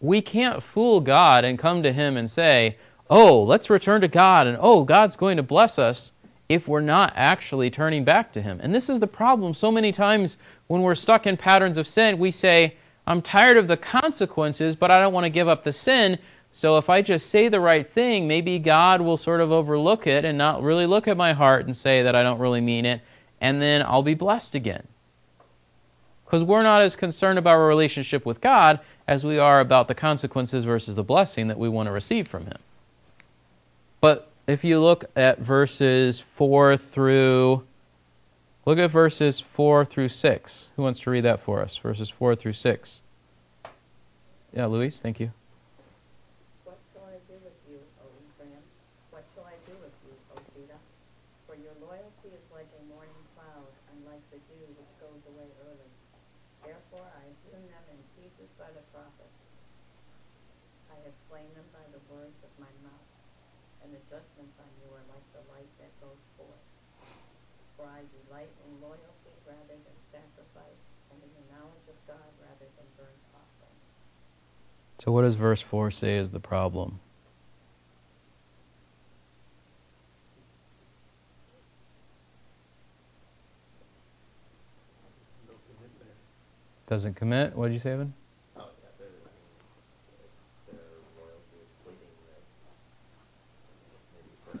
We 0.00 0.20
can't 0.20 0.62
fool 0.62 1.00
God 1.00 1.44
and 1.44 1.58
come 1.58 1.82
to 1.84 1.92
Him 1.92 2.16
and 2.16 2.28
say, 2.28 2.76
oh, 3.10 3.42
let's 3.42 3.70
return 3.70 4.00
to 4.00 4.08
God 4.08 4.46
and 4.46 4.56
oh, 4.60 4.84
God's 4.84 5.16
going 5.16 5.36
to 5.36 5.42
bless 5.42 5.78
us 5.78 6.12
if 6.48 6.68
we're 6.68 6.80
not 6.80 7.12
actually 7.16 7.70
turning 7.70 8.04
back 8.04 8.32
to 8.32 8.42
Him. 8.42 8.60
And 8.62 8.74
this 8.74 8.90
is 8.90 9.00
the 9.00 9.06
problem. 9.06 9.54
So 9.54 9.72
many 9.72 9.92
times 9.92 10.36
when 10.66 10.82
we're 10.82 10.94
stuck 10.94 11.26
in 11.26 11.36
patterns 11.36 11.78
of 11.78 11.86
sin, 11.86 12.18
we 12.18 12.30
say, 12.30 12.76
I'm 13.06 13.22
tired 13.22 13.56
of 13.56 13.68
the 13.68 13.76
consequences, 13.76 14.76
but 14.76 14.90
I 14.90 15.00
don't 15.00 15.12
want 15.12 15.24
to 15.24 15.30
give 15.30 15.48
up 15.48 15.64
the 15.64 15.72
sin. 15.72 16.18
So 16.52 16.76
if 16.76 16.90
I 16.90 17.00
just 17.00 17.30
say 17.30 17.48
the 17.48 17.60
right 17.60 17.90
thing, 17.90 18.28
maybe 18.28 18.58
God 18.58 19.00
will 19.00 19.16
sort 19.16 19.40
of 19.40 19.50
overlook 19.50 20.06
it 20.06 20.24
and 20.24 20.36
not 20.36 20.62
really 20.62 20.86
look 20.86 21.08
at 21.08 21.16
my 21.16 21.32
heart 21.32 21.64
and 21.64 21.76
say 21.76 22.02
that 22.02 22.14
I 22.14 22.22
don't 22.22 22.38
really 22.38 22.60
mean 22.60 22.84
it, 22.84 23.00
and 23.40 23.60
then 23.60 23.82
I'll 23.82 24.02
be 24.02 24.14
blessed 24.14 24.54
again. 24.54 24.86
Because 26.24 26.44
we're 26.44 26.62
not 26.62 26.82
as 26.82 26.96
concerned 26.96 27.38
about 27.38 27.58
our 27.58 27.66
relationship 27.66 28.24
with 28.24 28.40
God 28.40 28.80
as 29.08 29.24
we 29.24 29.38
are 29.38 29.60
about 29.60 29.88
the 29.88 29.94
consequences 29.94 30.64
versus 30.64 30.94
the 30.94 31.02
blessing 31.02 31.48
that 31.48 31.58
we 31.58 31.68
want 31.68 31.86
to 31.86 31.92
receive 31.92 32.28
from 32.28 32.46
Him. 32.46 32.58
But 34.02 34.28
if 34.48 34.64
you 34.64 34.80
look 34.80 35.04
at 35.14 35.38
verses 35.38 36.18
4 36.18 36.76
through 36.76 37.62
look 38.66 38.78
at 38.78 38.90
verses 38.90 39.38
4 39.38 39.84
through 39.84 40.08
6. 40.08 40.68
Who 40.74 40.82
wants 40.82 41.00
to 41.06 41.10
read 41.10 41.22
that 41.22 41.38
for 41.38 41.62
us? 41.62 41.76
Verses 41.76 42.10
4 42.10 42.34
through 42.34 42.54
6. 42.54 43.00
Yeah, 44.52 44.66
Luis, 44.66 44.98
thank 44.98 45.20
you. 45.22 45.30
What 46.66 46.82
shall 46.90 47.06
I 47.06 47.22
do 47.30 47.38
with 47.46 47.54
you, 47.70 47.78
O 48.02 48.10
Ephraim? 48.26 48.62
What 49.14 49.22
shall 49.38 49.46
I 49.46 49.54
do 49.70 49.74
with 49.78 49.94
you, 50.02 50.12
O 50.34 50.36
Judah? 50.50 50.82
For 51.46 51.54
your 51.54 51.72
loyalty 51.78 52.34
is 52.34 52.44
like 52.50 52.68
a 52.74 52.82
morning 52.90 53.22
cloud, 53.38 53.70
and 53.86 54.02
like 54.02 54.20
the 54.34 54.42
dew 54.50 54.66
which 54.76 54.92
goes 54.98 55.22
away 55.30 55.46
early. 55.62 55.90
Therefore 56.66 57.06
I 57.06 57.22
have 57.30 57.38
hewn 57.48 57.64
them 57.70 57.86
in 57.86 57.98
pieces 58.18 58.50
by 58.58 58.68
the 58.74 58.82
prophets. 58.90 59.38
I 60.90 60.98
have 61.06 61.16
slain 61.30 61.48
them 61.54 61.70
by 61.70 61.86
the 61.94 62.02
words 62.12 62.36
of 62.44 62.52
my 62.60 62.70
mouth, 62.84 63.08
and 63.80 63.90
the 63.90 64.04
judgments 64.12 64.54
on 64.60 64.68
you 64.84 64.92
are 64.92 65.06
like 65.08 65.24
the 65.32 65.42
light 65.48 65.72
that 65.80 65.90
goes 66.04 66.20
forth. 66.36 66.66
For 67.80 67.88
I 68.02 68.04
delight 68.26 68.50
in 68.66 68.80
loyalty 68.82 69.30
rather 69.46 69.78
than 69.78 69.96
sacrifice, 70.10 70.82
and 71.12 71.22
in 71.22 71.30
the 71.38 71.54
knowledge 71.54 71.86
of 71.86 71.94
God 72.08 72.26
rather 72.42 72.66
than 72.74 72.86
burnt 72.98 73.22
offering. 73.30 73.78
So, 74.98 75.12
what 75.12 75.22
does 75.22 75.36
verse 75.36 75.60
4 75.62 75.92
say 75.92 76.16
is 76.16 76.32
the 76.32 76.40
problem? 76.40 76.98
Doesn't 86.88 87.14
commit? 87.14 87.54
What 87.56 87.68
did 87.68 87.74
you 87.74 87.80
say, 87.80 87.92
Evan? 87.92 88.12
Oh, 88.52 88.68
yeah, 88.82 88.90
they're, 89.00 89.06
I 89.08 89.32
mean, 89.32 89.48
if 90.20 90.76
their 90.76 90.92
loyalty 91.16 91.56
is 91.64 91.72
fleeting, 91.80 92.12
that 92.28 92.44
maybe 94.12 94.34
for 94.44 94.60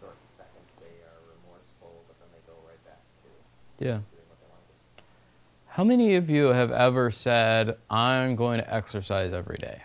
short 0.00 0.16
second 0.40 0.64
they 0.80 1.04
are 1.04 1.20
remorseful, 1.28 2.08
but 2.08 2.16
then 2.24 2.32
they 2.32 2.40
go 2.48 2.56
right 2.64 2.80
back 2.88 3.04
to 3.20 3.28
Yeah. 3.80 3.86
doing 3.86 4.02
what 4.02 4.38
they 4.38 4.46
want 4.48 4.62
to 4.96 5.02
do. 5.02 5.04
How 5.66 5.84
many 5.84 6.14
of 6.16 6.30
you 6.30 6.48
have 6.48 6.70
ever 6.70 7.10
said, 7.10 7.76
I'm 7.88 8.36
going 8.36 8.60
to 8.60 8.74
exercise 8.74 9.32
every 9.32 9.56
day? 9.56 9.82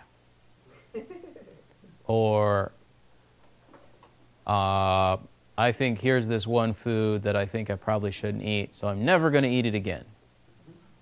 or, 2.06 2.72
uh, 4.46 5.16
I 5.58 5.72
think 5.72 6.00
here's 6.00 6.26
this 6.26 6.46
one 6.46 6.74
food 6.74 7.22
that 7.22 7.34
I 7.34 7.46
think 7.46 7.70
I 7.70 7.76
probably 7.76 8.10
shouldn't 8.10 8.44
eat, 8.44 8.74
so 8.74 8.86
I'm 8.86 9.04
never 9.04 9.30
going 9.30 9.44
to 9.44 9.50
eat 9.50 9.64
it 9.64 9.74
again. 9.74 10.04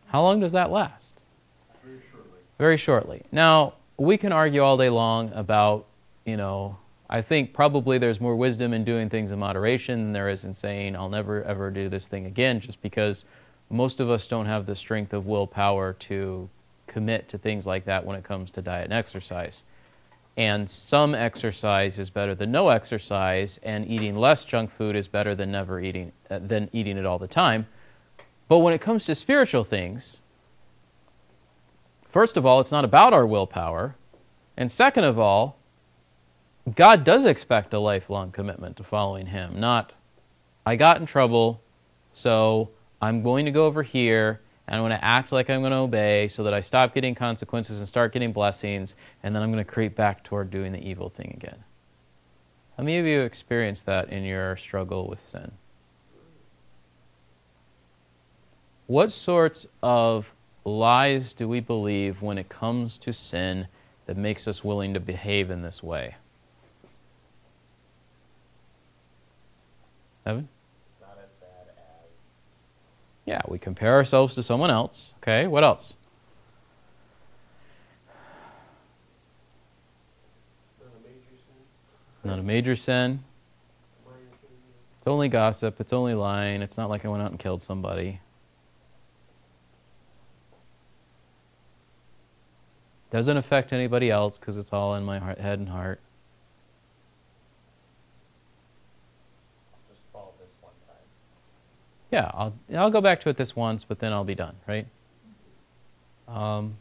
How 0.07 0.23
long 0.23 0.39
does 0.39 0.53
that 0.53 0.71
last? 0.71 1.21
Very 1.83 2.01
shortly. 2.11 2.39
Very 2.59 2.77
shortly. 2.77 3.23
Now, 3.33 3.75
we 3.97 4.17
can 4.17 4.33
argue 4.33 4.63
all 4.63 4.77
day 4.77 4.91
long 4.91 5.33
about, 5.33 5.87
you 6.25 6.37
know, 6.37 6.79
I 7.15 7.23
think 7.23 7.53
probably 7.53 7.99
there's 7.99 8.21
more 8.21 8.35
wisdom 8.35 8.73
in 8.73 8.83
doing 8.83 9.09
things 9.09 9.31
in 9.31 9.39
moderation 9.39 10.03
than 10.03 10.13
there 10.13 10.29
is 10.29 10.45
in 10.45 10.53
saying, 10.53 10.97
I'll 10.97 11.09
never 11.09 11.45
ever 11.45 11.71
do 11.71 11.89
this 11.89 12.09
thing 12.09 12.27
again, 12.27 12.59
just 12.59 12.83
because 12.83 13.25
most 13.71 14.01
of 14.01 14.11
us 14.11 14.27
don't 14.27 14.47
have 14.47 14.67
the 14.67 14.75
strength 14.75 15.13
of 15.13 15.25
willpower 15.25 15.93
to 15.93 16.51
commit 16.89 17.29
to 17.29 17.39
things 17.39 17.69
like 17.69 17.85
that 17.85 18.05
when 18.05 18.17
it 18.17 18.25
comes 18.25 18.51
to 18.51 18.63
diet 18.63 18.87
and 18.87 18.93
exercise. 18.93 19.63
And 20.37 20.69
some 20.69 21.15
exercise 21.15 22.01
is 22.01 22.11
better 22.11 22.35
than 22.35 22.51
no 22.51 22.71
exercise, 22.71 23.61
and 23.63 23.89
eating 23.89 24.17
less 24.17 24.43
junk 24.43 24.73
food 24.73 24.97
is 24.97 25.07
better 25.07 25.37
than 25.37 25.53
never 25.53 25.79
eating 25.79 26.11
uh, 26.29 26.41
than 26.41 26.69
eating 26.73 26.97
it 26.97 27.07
all 27.07 27.21
the 27.21 27.29
time. 27.29 27.69
But 28.49 28.59
when 28.59 28.75
it 28.75 28.81
comes 28.81 29.07
to 29.07 29.15
spiritual 29.15 29.63
things, 29.63 30.21
first 32.11 32.37
of 32.37 32.45
all, 32.45 32.59
it's 32.59 32.73
not 32.73 32.85
about 32.85 33.13
our 33.13 33.25
willpower, 33.25 33.95
and 34.57 34.69
second 34.69 35.05
of 35.05 35.17
all, 35.17 35.59
God 36.73 37.05
does 37.05 37.27
expect 37.27 37.75
a 37.75 37.79
lifelong 37.79 38.33
commitment 38.33 38.77
to 38.79 38.85
following 38.85 39.27
Him. 39.27 39.61
Not, 39.61 39.93
I 40.65 40.77
got 40.77 40.99
in 40.99 41.07
trouble, 41.07 41.61
so 42.13 42.71
I'm 43.03 43.23
going 43.23 43.45
to 43.45 43.51
go 43.51 43.67
over 43.67 43.83
here 43.83 44.41
and 44.67 44.77
I'm 44.77 44.83
going 44.83 44.99
to 44.99 45.05
act 45.05 45.31
like 45.31 45.51
I'm 45.51 45.61
going 45.61 45.73
to 45.73 45.79
obey 45.79 46.29
so 46.29 46.43
that 46.45 46.55
I 46.55 46.61
stop 46.61 46.95
getting 46.95 47.15
consequences 47.15 47.79
and 47.81 47.87
start 47.87 48.15
getting 48.15 48.33
blessings, 48.33 48.95
and 49.23 49.37
then 49.37 49.43
I'm 49.43 49.53
going 49.53 49.63
to 49.63 49.71
creep 49.71 49.95
back 49.95 50.25
toward 50.25 50.51
doing 50.51 50.73
the 50.73 50.79
evil 50.79 51.11
thing 51.11 51.35
again. 51.37 51.63
How 52.77 52.83
many 52.83 52.99
of 52.99 53.05
you 53.05 53.21
experienced 53.21 53.85
that 53.87 54.09
in 54.09 54.25
your 54.25 54.57
struggle 54.57 55.07
with 55.07 55.27
sin? 55.27 55.53
What 58.87 59.13
sorts 59.13 59.67
of 59.83 60.33
lies 60.65 61.35
do 61.35 61.47
we 61.47 61.61
believe 61.61 62.23
when 62.23 62.39
it 62.39 62.49
comes 62.49 62.97
to 62.99 63.13
sin 63.13 63.69
that 64.07 64.17
makes 64.17 64.49
us 64.49 64.65
willing 64.65 64.95
to 64.95 65.01
behave 65.01 65.51
in 65.51 65.63
this 65.63 65.83
way? 65.83 66.17
Evan? 70.27 70.49
It's 70.93 71.01
not 71.01 71.19
as 71.23 71.31
bad 71.41 71.69
as 71.69 72.11
Yeah, 73.27 73.43
we 73.49 73.59
compare 73.59 73.95
ourselves 73.95 74.35
to 74.37 74.43
someone 74.43 74.71
else. 74.71 75.13
Okay, 75.23 75.47
what 75.47 75.65
else? 75.65 75.95
Not 80.81 80.89
a 80.97 81.03
major 81.03 81.37
sin. 81.37 82.31
Not 82.31 82.39
a 82.39 82.43
major 82.43 82.77
sin. 82.77 82.85
Sin. 82.95 83.25
It's 84.99 85.07
only 85.07 85.29
gossip. 85.29 85.81
It's 85.81 85.93
only 85.93 86.15
lying. 86.15 86.63
It's 86.63 86.79
not 86.79 86.89
like 86.89 87.05
I 87.05 87.09
went 87.09 87.23
out 87.23 87.31
and 87.31 87.39
killed 87.39 87.63
somebody. 87.63 88.21
Doesn't 93.11 93.37
affect 93.37 93.73
anybody 93.73 94.11
else 94.11 94.39
because 94.39 94.57
it's 94.57 94.73
all 94.73 94.95
in 94.95 95.05
my 95.05 95.19
heart, 95.19 95.39
head 95.39 95.59
and 95.59 95.69
heart. 95.69 96.01
Yeah, 102.15 102.31
I'll, 102.33 102.55
I'll 102.77 102.91
go 102.93 103.01
back 103.01 103.21
to 103.23 103.29
it 103.29 103.37
this 103.37 103.57
once, 103.57 103.83
but 103.83 103.99
then 103.99 104.13
I'll 104.13 104.23
be 104.23 104.37
done, 104.37 104.55
right? 104.69 104.87
Um, 106.29 106.77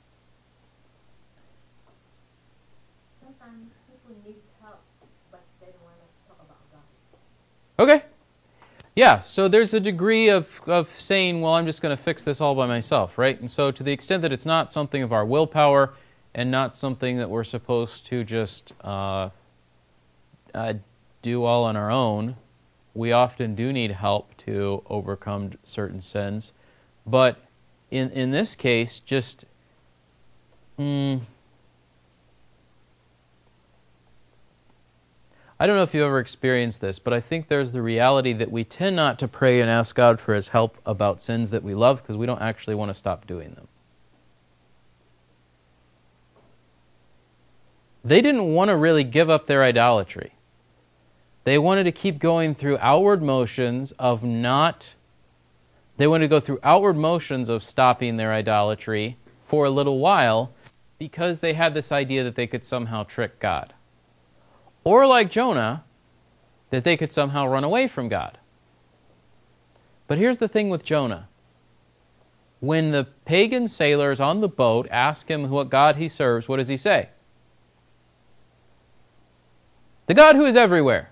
Sometimes 3.19 3.71
people 3.89 4.15
need 4.23 4.36
help, 4.61 4.79
but 5.31 5.41
they 5.59 5.65
don't 5.65 5.81
want 5.84 5.95
to 5.97 6.27
talk 6.27 6.38
about 6.45 6.59
God. 6.71 7.84
okay. 7.84 8.05
Yeah, 8.95 9.23
so 9.23 9.47
there's 9.47 9.73
a 9.73 9.79
degree 9.79 10.29
of, 10.29 10.47
of 10.67 10.88
saying, 10.99 11.41
well, 11.41 11.55
I'm 11.55 11.65
just 11.65 11.81
going 11.81 11.97
to 11.97 12.03
fix 12.03 12.21
this 12.21 12.39
all 12.39 12.53
by 12.53 12.67
myself, 12.67 13.17
right? 13.17 13.39
And 13.39 13.49
so, 13.49 13.71
to 13.71 13.81
the 13.81 13.91
extent 13.91 14.21
that 14.21 14.31
it's 14.31 14.45
not 14.45 14.71
something 14.71 15.01
of 15.01 15.11
our 15.11 15.25
willpower 15.25 15.95
and 16.36 16.51
not 16.51 16.75
something 16.75 17.17
that 17.17 17.31
we're 17.31 17.43
supposed 17.43 18.05
to 18.05 18.23
just 18.23 18.71
uh, 18.84 19.29
uh, 20.53 20.73
do 21.23 21.43
all 21.43 21.63
on 21.63 21.75
our 21.75 21.89
own, 21.89 22.36
we 22.94 23.12
often 23.12 23.56
do 23.56 23.74
need 23.74 23.91
help 23.91 24.36
to 24.38 24.84
overcome 24.89 25.54
certain 25.64 26.02
sins. 26.02 26.52
But 27.06 27.38
in, 27.91 28.10
in 28.12 28.32
this 28.32 28.56
case, 28.56 29.00
just. 29.00 29.46
Mm, 30.78 31.22
I 35.60 35.68
don't 35.68 35.78
know 35.78 35.84
if 35.84 35.94
you've 35.94 36.04
ever 36.04 36.20
experienced 36.20 36.82
this, 36.82 37.00
but 37.00 37.14
I 37.14 37.22
think 37.22 37.48
there's 37.48 37.72
the 37.72 37.82
reality 37.82 38.34
that 38.34 38.52
we 38.52 38.64
tend 38.64 38.96
not 38.96 39.18
to 39.20 39.28
pray 39.28 39.62
and 39.62 39.70
ask 39.70 39.96
God 39.96 40.20
for 40.20 40.34
His 40.34 40.50
help 40.50 40.78
about 40.86 41.22
sins 41.22 41.52
that 41.52 41.64
we 41.64 41.74
love 41.74 42.02
because 42.02 42.18
we 42.18 42.26
don't 42.26 42.41
actually 42.41 42.76
want 42.76 42.89
to 42.89 42.94
stop 42.94 43.26
doing 43.26 43.54
them. 43.54 43.68
They 48.04 48.22
didn't 48.22 48.52
want 48.52 48.70
to 48.70 48.76
really 48.76 49.06
give 49.06 49.30
up 49.30 49.48
their 49.48 49.64
idolatry. 49.64 50.34
They 51.44 51.58
wanted 51.58 51.84
to 51.84 51.91
keep 51.91 52.20
going 52.20 52.56
through 52.56 52.78
outward 52.80 53.22
motions 53.22 53.91
of 53.94 54.24
not, 54.24 54.94
they 55.98 56.08
wanted 56.08 56.26
to 56.26 56.30
go 56.30 56.39
through 56.39 56.60
outward 56.64 56.96
motions 56.96 57.50
of 57.50 57.64
stopping 57.64 58.18
their 58.18 58.32
idolatry 58.32 59.18
for 59.46 59.66
a 59.66 59.70
little 59.70 60.00
while 60.00 60.52
because 60.98 61.41
they 61.41 61.54
had 61.54 61.74
this 61.74 61.91
idea 61.91 62.24
that 62.24 62.36
they 62.36 62.48
could 62.48 62.66
somehow 62.66 63.04
trick 63.04 63.39
God. 63.39 63.74
Or 64.86 65.06
like 65.06 65.30
Jonah, 65.30 65.84
that 66.70 66.84
they 66.84 66.98
could 66.98 67.12
somehow 67.12 67.46
run 67.48 67.64
away 67.64 67.88
from 67.88 68.08
God. 68.08 68.38
But 70.08 70.18
here's 70.18 70.38
the 70.38 70.48
thing 70.48 70.70
with 70.70 70.86
Jonah. 70.86 71.28
When 72.60 72.91
the 72.91 73.08
pagan 73.26 73.68
sailors 73.68 74.20
on 74.20 74.39
the 74.39 74.48
boat 74.48 74.88
ask 74.89 75.30
him 75.30 75.50
what 75.50 75.70
God 75.70 75.98
he 75.98 76.08
serves, 76.08 76.48
what 76.48 76.58
does 76.58 76.70
he 76.70 76.78
say? 76.78 77.10
The 80.08 80.14
God 80.14 80.36
who 80.36 80.46
is 80.46 80.56
everywhere. 80.56 81.10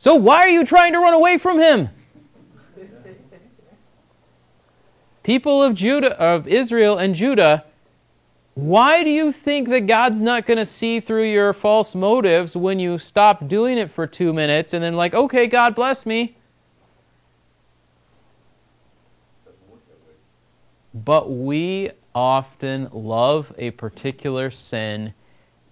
So 0.00 0.14
why 0.14 0.38
are 0.38 0.48
you 0.48 0.64
trying 0.64 0.94
to 0.94 0.98
run 0.98 1.12
away 1.12 1.36
from 1.36 1.58
him? 1.58 1.90
People 5.22 5.62
of 5.62 5.74
Judah 5.74 6.18
of 6.18 6.48
Israel 6.48 6.96
and 6.96 7.14
Judah, 7.14 7.66
why 8.54 9.04
do 9.04 9.10
you 9.10 9.30
think 9.30 9.68
that 9.68 9.80
God's 9.80 10.22
not 10.22 10.46
going 10.46 10.56
to 10.56 10.64
see 10.64 11.00
through 11.00 11.24
your 11.24 11.52
false 11.52 11.94
motives 11.94 12.56
when 12.56 12.78
you 12.78 12.98
stop 12.98 13.46
doing 13.46 13.76
it 13.76 13.90
for 13.90 14.06
2 14.06 14.32
minutes 14.32 14.72
and 14.72 14.82
then 14.82 14.94
like, 14.96 15.14
"Okay, 15.14 15.46
God 15.46 15.74
bless 15.74 16.06
me." 16.06 16.34
But 20.94 21.30
we 21.30 21.90
often 22.14 22.88
love 22.90 23.52
a 23.58 23.72
particular 23.72 24.50
sin 24.50 25.12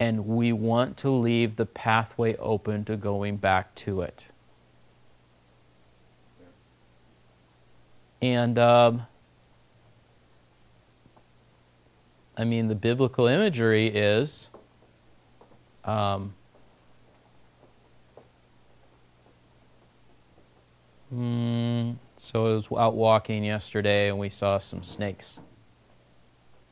and 0.00 0.26
we 0.26 0.52
want 0.52 0.96
to 0.98 1.10
leave 1.10 1.56
the 1.56 1.66
pathway 1.66 2.36
open 2.36 2.84
to 2.84 2.96
going 2.96 3.36
back 3.36 3.74
to 3.74 4.02
it. 4.02 4.24
And, 8.20 8.58
um, 8.58 9.06
I 12.36 12.44
mean, 12.44 12.68
the 12.68 12.74
biblical 12.74 13.26
imagery 13.26 13.88
is 13.88 14.50
um, 15.88 16.34
mm, 21.12 21.96
so 22.18 22.46
I 22.46 22.54
was 22.56 22.64
out 22.76 22.94
walking 22.94 23.42
yesterday 23.42 24.08
and 24.08 24.18
we 24.18 24.28
saw 24.28 24.58
some 24.58 24.84
snakes. 24.84 25.40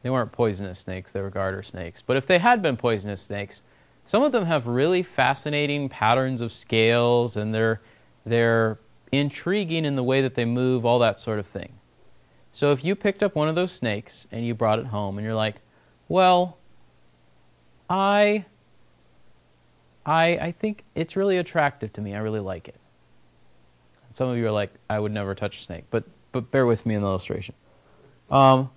They 0.07 0.11
weren't 0.11 0.31
poisonous 0.31 0.79
snakes, 0.79 1.11
they 1.11 1.21
were 1.21 1.31
garter 1.31 1.65
snakes. 1.65 2.01
But 2.01 2.17
if 2.17 2.29
they 2.29 2.39
had 2.39 2.63
been 2.63 2.77
poisonous 2.77 3.23
snakes, 3.23 3.61
some 4.07 4.23
of 4.23 4.31
them 4.31 4.45
have 4.45 4.65
really 4.65 5.03
fascinating 5.03 5.89
patterns 5.89 6.41
of 6.41 6.53
scales 6.53 7.37
and 7.37 7.53
they're, 7.53 7.81
they're 8.25 8.79
intriguing 9.11 9.85
in 9.85 9.97
the 9.97 10.05
way 10.05 10.23
that 10.23 10.37
they 10.37 10.45
move, 10.45 10.87
all 10.87 11.01
that 11.01 11.19
sort 11.19 11.41
of 11.41 11.47
thing. 11.47 11.73
So 12.53 12.71
if 12.71 12.85
you 12.85 12.95
picked 12.95 13.21
up 13.21 13.35
one 13.35 13.49
of 13.49 13.57
those 13.57 13.73
snakes 13.73 14.29
and 14.31 14.47
you 14.47 14.55
brought 14.55 14.79
it 14.79 14.87
home 14.87 15.19
and 15.19 15.25
you're 15.25 15.35
like, 15.35 15.57
well, 16.07 16.57
I, 17.91 18.45
I, 20.07 20.27
I 20.39 20.53
think 20.53 20.85
it's 20.95 21.17
really 21.17 21.37
attractive 21.37 21.93
to 21.95 22.01
me. 22.01 22.15
I 22.15 22.19
really 22.19 22.39
like 22.39 22.69
it. 22.69 22.79
Some 24.13 24.29
of 24.29 24.37
you 24.37 24.47
are 24.47 24.53
like, 24.53 24.73
I 24.89 25.01
would 25.01 25.11
never 25.11 25.35
touch 25.35 25.59
a 25.59 25.63
snake, 25.63 25.87
but, 25.91 26.05
but 26.31 26.53
bear 26.53 26.65
with 26.65 26.87
me 26.87 26.95
in 26.95 27.03
the 27.03 27.09
illustration. 27.09 27.57
Um, 28.31 28.71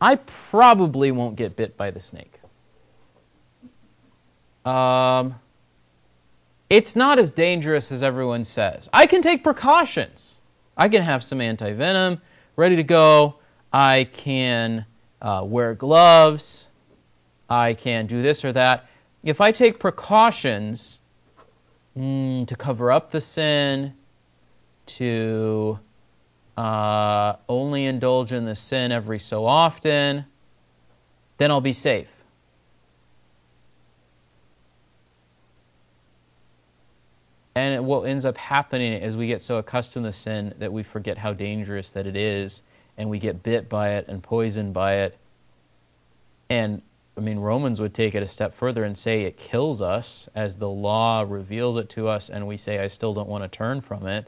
I 0.00 0.16
probably 0.16 1.10
won't 1.10 1.36
get 1.36 1.56
bit 1.56 1.76
by 1.76 1.90
the 1.90 2.00
snake. 2.00 2.40
Um, 4.64 5.36
it's 6.70 6.94
not 6.94 7.18
as 7.18 7.30
dangerous 7.30 7.90
as 7.90 8.02
everyone 8.02 8.44
says. 8.44 8.88
I 8.92 9.06
can 9.06 9.22
take 9.22 9.42
precautions. 9.42 10.36
I 10.76 10.88
can 10.88 11.02
have 11.02 11.24
some 11.24 11.40
anti 11.40 11.72
venom 11.72 12.20
ready 12.56 12.76
to 12.76 12.82
go. 12.82 13.36
I 13.72 14.08
can 14.12 14.84
uh, 15.20 15.42
wear 15.44 15.74
gloves. 15.74 16.66
I 17.48 17.74
can 17.74 18.06
do 18.06 18.22
this 18.22 18.44
or 18.44 18.52
that. 18.52 18.88
If 19.22 19.40
I 19.40 19.52
take 19.52 19.80
precautions 19.80 21.00
mm, 21.96 22.46
to 22.46 22.56
cover 22.56 22.92
up 22.92 23.10
the 23.10 23.20
sin, 23.20 23.94
to 24.86 25.78
uh, 26.58 27.36
only 27.48 27.84
indulge 27.84 28.32
in 28.32 28.44
the 28.44 28.56
sin 28.56 28.90
every 28.90 29.20
so 29.20 29.46
often, 29.46 30.24
then 31.36 31.52
I'll 31.52 31.60
be 31.60 31.72
safe. 31.72 32.08
And 37.54 37.86
what 37.86 38.02
ends 38.02 38.24
up 38.24 38.36
happening 38.36 38.92
is 38.92 39.16
we 39.16 39.28
get 39.28 39.40
so 39.40 39.58
accustomed 39.58 40.06
to 40.06 40.12
sin 40.12 40.52
that 40.58 40.72
we 40.72 40.82
forget 40.82 41.18
how 41.18 41.32
dangerous 41.32 41.90
that 41.90 42.08
it 42.08 42.16
is, 42.16 42.62
and 42.96 43.08
we 43.08 43.20
get 43.20 43.44
bit 43.44 43.68
by 43.68 43.90
it 43.90 44.08
and 44.08 44.20
poisoned 44.20 44.74
by 44.74 44.94
it. 44.94 45.16
And 46.50 46.82
I 47.16 47.20
mean, 47.20 47.38
Romans 47.38 47.80
would 47.80 47.94
take 47.94 48.16
it 48.16 48.22
a 48.24 48.26
step 48.26 48.52
further 48.52 48.82
and 48.82 48.98
say 48.98 49.22
it 49.22 49.36
kills 49.36 49.80
us 49.80 50.28
as 50.34 50.56
the 50.56 50.68
law 50.68 51.24
reveals 51.28 51.76
it 51.76 51.88
to 51.90 52.08
us, 52.08 52.28
and 52.28 52.48
we 52.48 52.56
say, 52.56 52.80
I 52.80 52.88
still 52.88 53.14
don't 53.14 53.28
want 53.28 53.44
to 53.44 53.48
turn 53.48 53.80
from 53.80 54.08
it. 54.08 54.26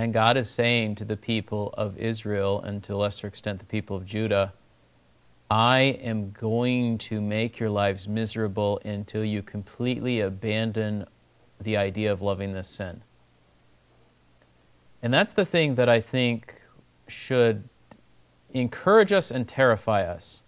And 0.00 0.14
God 0.14 0.38
is 0.38 0.48
saying 0.48 0.94
to 0.94 1.04
the 1.04 1.18
people 1.18 1.74
of 1.76 1.98
Israel, 1.98 2.62
and 2.62 2.82
to 2.84 2.94
a 2.94 2.96
lesser 2.96 3.26
extent 3.26 3.58
the 3.58 3.66
people 3.66 3.98
of 3.98 4.06
Judah, 4.06 4.54
I 5.50 5.98
am 6.02 6.30
going 6.30 6.96
to 6.96 7.20
make 7.20 7.58
your 7.58 7.68
lives 7.68 8.08
miserable 8.08 8.80
until 8.82 9.22
you 9.22 9.42
completely 9.42 10.20
abandon 10.20 11.04
the 11.60 11.76
idea 11.76 12.10
of 12.10 12.22
loving 12.22 12.54
this 12.54 12.66
sin. 12.66 13.02
And 15.02 15.12
that's 15.12 15.34
the 15.34 15.44
thing 15.44 15.74
that 15.74 15.90
I 15.90 16.00
think 16.00 16.62
should 17.06 17.68
encourage 18.54 19.12
us 19.12 19.30
and 19.30 19.46
terrify 19.46 20.04
us. 20.04 20.40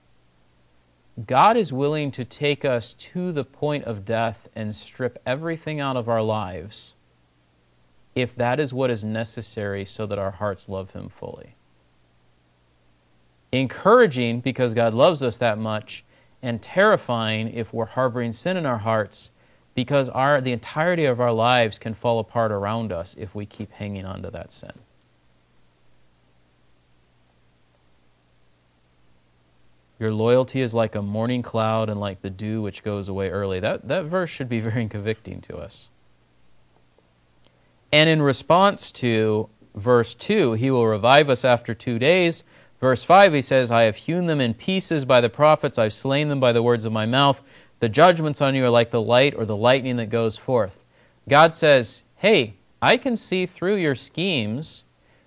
God 1.26 1.58
is 1.58 1.74
willing 1.74 2.10
to 2.12 2.24
take 2.24 2.64
us 2.64 2.94
to 2.94 3.32
the 3.32 3.44
point 3.44 3.84
of 3.84 4.06
death 4.06 4.48
and 4.56 4.74
strip 4.74 5.20
everything 5.26 5.78
out 5.78 5.98
of 5.98 6.08
our 6.08 6.22
lives 6.22 6.94
if 8.14 8.34
that 8.36 8.60
is 8.60 8.72
what 8.72 8.90
is 8.90 9.02
necessary 9.02 9.84
so 9.84 10.06
that 10.06 10.18
our 10.18 10.32
hearts 10.32 10.68
love 10.68 10.90
Him 10.90 11.08
fully 11.08 11.54
encouraging 13.52 14.40
because 14.40 14.72
God 14.72 14.94
loves 14.94 15.22
us 15.22 15.36
that 15.38 15.58
much, 15.58 16.02
and 16.42 16.60
terrifying 16.60 17.52
if 17.54 17.72
we're 17.72 17.84
harboring 17.84 18.32
sin 18.32 18.56
in 18.56 18.66
our 18.66 18.78
hearts 18.78 19.30
because 19.74 20.08
our, 20.08 20.40
the 20.40 20.52
entirety 20.52 21.04
of 21.04 21.20
our 21.20 21.32
lives 21.32 21.78
can 21.78 21.94
fall 21.94 22.18
apart 22.18 22.50
around 22.50 22.90
us 22.90 23.14
if 23.16 23.34
we 23.34 23.46
keep 23.46 23.70
hanging 23.72 24.04
on 24.04 24.22
to 24.22 24.30
that 24.30 24.52
sin. 24.52 24.72
Your 30.00 30.12
loyalty 30.12 30.60
is 30.60 30.74
like 30.74 30.96
a 30.96 31.00
morning 31.00 31.42
cloud 31.42 31.88
and 31.88 32.00
like 32.00 32.22
the 32.22 32.30
dew 32.30 32.60
which 32.60 32.82
goes 32.82 33.08
away 33.08 33.30
early. 33.30 33.60
That, 33.60 33.86
that 33.86 34.06
verse 34.06 34.30
should 34.30 34.48
be 34.48 34.58
very 34.58 34.88
convicting 34.88 35.40
to 35.42 35.56
us. 35.58 35.90
And 37.92 38.08
in 38.08 38.22
response 38.22 38.90
to 38.92 39.48
verse 39.74 40.14
2, 40.14 40.54
he 40.54 40.70
will 40.70 40.86
revive 40.86 41.28
us 41.28 41.44
after 41.44 41.74
two 41.74 41.98
days 41.98 42.44
Verse 42.82 43.04
5, 43.04 43.34
he 43.34 43.42
says, 43.42 43.70
I 43.70 43.82
have 43.82 43.94
hewn 43.94 44.26
them 44.26 44.40
in 44.40 44.54
pieces 44.54 45.04
by 45.04 45.20
the 45.20 45.28
prophets, 45.28 45.78
I've 45.78 45.92
slain 45.92 46.28
them 46.28 46.40
by 46.40 46.50
the 46.50 46.64
words 46.64 46.84
of 46.84 46.92
my 46.92 47.06
mouth. 47.06 47.40
The 47.78 47.88
judgments 47.88 48.40
on 48.40 48.56
you 48.56 48.64
are 48.64 48.70
like 48.70 48.90
the 48.90 49.00
light 49.00 49.36
or 49.36 49.44
the 49.44 49.56
lightning 49.56 49.98
that 49.98 50.10
goes 50.10 50.36
forth. 50.36 50.76
God 51.28 51.54
says, 51.54 52.02
Hey, 52.16 52.54
I 52.82 52.96
can 52.96 53.16
see 53.16 53.46
through 53.46 53.76
your 53.76 53.94
schemes. 53.94 54.82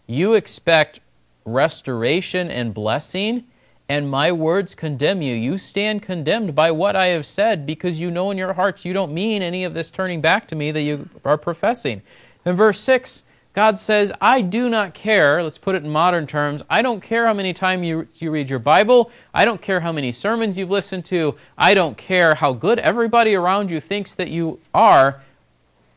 You 0.05 0.33
expect 0.33 0.99
restoration 1.45 2.51
and 2.51 2.73
blessing, 2.73 3.45
and 3.87 4.11
my 4.11 4.33
words 4.33 4.75
condemn 4.75 5.21
you. 5.21 5.33
You 5.33 5.57
stand 5.57 6.01
condemned 6.01 6.55
by 6.55 6.71
what 6.71 6.97
I 6.97 7.05
have 7.07 7.25
said 7.25 7.65
because 7.65 8.01
you 8.01 8.11
know 8.11 8.31
in 8.31 8.37
your 8.37 8.51
hearts 8.51 8.83
you 8.83 8.91
don't 8.91 9.13
mean 9.13 9.41
any 9.41 9.63
of 9.63 9.73
this 9.73 9.89
turning 9.89 10.19
back 10.19 10.45
to 10.49 10.55
me 10.55 10.71
that 10.71 10.81
you 10.81 11.07
are 11.23 11.37
professing. 11.37 12.01
In 12.45 12.55
verse 12.55 12.79
6, 12.79 13.23
God 13.53 13.79
says, 13.79 14.11
I 14.19 14.41
do 14.41 14.69
not 14.69 14.93
care, 14.93 15.41
let's 15.41 15.57
put 15.57 15.75
it 15.75 15.83
in 15.83 15.89
modern 15.89 16.27
terms, 16.27 16.61
I 16.69 16.81
don't 16.81 17.01
care 17.01 17.25
how 17.25 17.33
many 17.33 17.53
times 17.53 17.87
you, 17.87 18.07
you 18.15 18.29
read 18.29 18.49
your 18.49 18.59
Bible, 18.59 19.09
I 19.33 19.45
don't 19.45 19.61
care 19.61 19.79
how 19.79 19.91
many 19.91 20.11
sermons 20.11 20.57
you've 20.57 20.69
listened 20.69 21.05
to, 21.05 21.35
I 21.57 21.73
don't 21.73 21.97
care 21.97 22.35
how 22.35 22.51
good 22.53 22.79
everybody 22.79 23.33
around 23.33 23.71
you 23.71 23.79
thinks 23.79 24.13
that 24.15 24.29
you 24.29 24.59
are. 24.73 25.23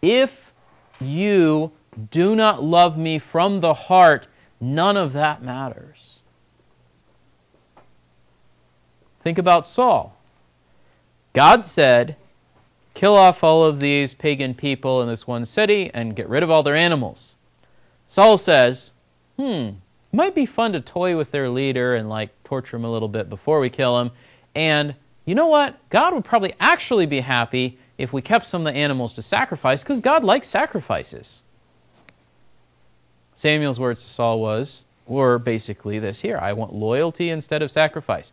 If 0.01 0.53
you 1.01 1.73
do 2.11 2.37
not 2.37 2.63
love 2.63 2.97
me 2.97 3.19
from 3.19 3.61
the 3.61 3.75
heart, 3.75 4.29
none 4.61 4.97
of 4.97 5.13
that 5.15 5.43
matters. 5.43 6.21
Think 9.23 9.37
about 9.37 9.67
Saul. 9.67 10.17
God 11.33 11.65
said, 11.65 12.17
kill 12.99 13.15
off 13.15 13.45
all 13.45 13.63
of 13.63 13.79
these 13.79 14.13
pagan 14.13 14.53
people 14.53 15.01
in 15.01 15.07
this 15.07 15.25
one 15.25 15.45
city 15.45 15.89
and 15.95 16.17
get 16.17 16.29
rid 16.29 16.43
of 16.43 16.51
all 16.51 16.65
their 16.65 16.75
animals. 16.75 17.37
Saul 18.09 18.37
says, 18.37 18.91
hmm, 19.37 19.69
might 20.11 20.35
be 20.35 20.45
fun 20.45 20.73
to 20.73 20.81
toy 20.81 21.17
with 21.17 21.31
their 21.31 21.49
leader 21.49 21.95
and 21.95 22.09
like 22.09 22.31
torture 22.43 22.77
him 22.77 22.85
a 22.85 22.91
little 22.91 23.07
bit 23.07 23.31
before 23.31 23.61
we 23.61 23.71
kill 23.71 24.01
him. 24.01 24.11
And 24.53 24.97
you 25.25 25.37
know 25.37 25.47
what? 25.47 25.79
God 25.91 26.13
would 26.13 26.25
probably 26.25 26.55
actually 26.59 27.07
be 27.07 27.21
happy 27.21 27.79
if 27.99 28.13
we 28.13 28.21
kept 28.21 28.47
some 28.47 28.67
of 28.67 28.75
the 28.75 28.77
animals 28.77 29.13
to 29.13 29.23
sacrifice 29.23 29.85
because 29.85 30.01
God 30.01 30.25
likes 30.25 30.49
sacrifices. 30.49 31.43
Samuel's 33.37 33.79
words 33.79 34.01
to 34.01 34.09
Saul 34.09 34.41
was, 34.41 34.83
were 35.07 35.39
basically 35.39 36.01
this 36.01 36.23
here 36.23 36.39
I 36.39 36.53
want 36.53 36.75
loyalty 36.75 37.31
instead 37.31 37.63
of 37.63 37.71
sacrifice. 37.71 38.33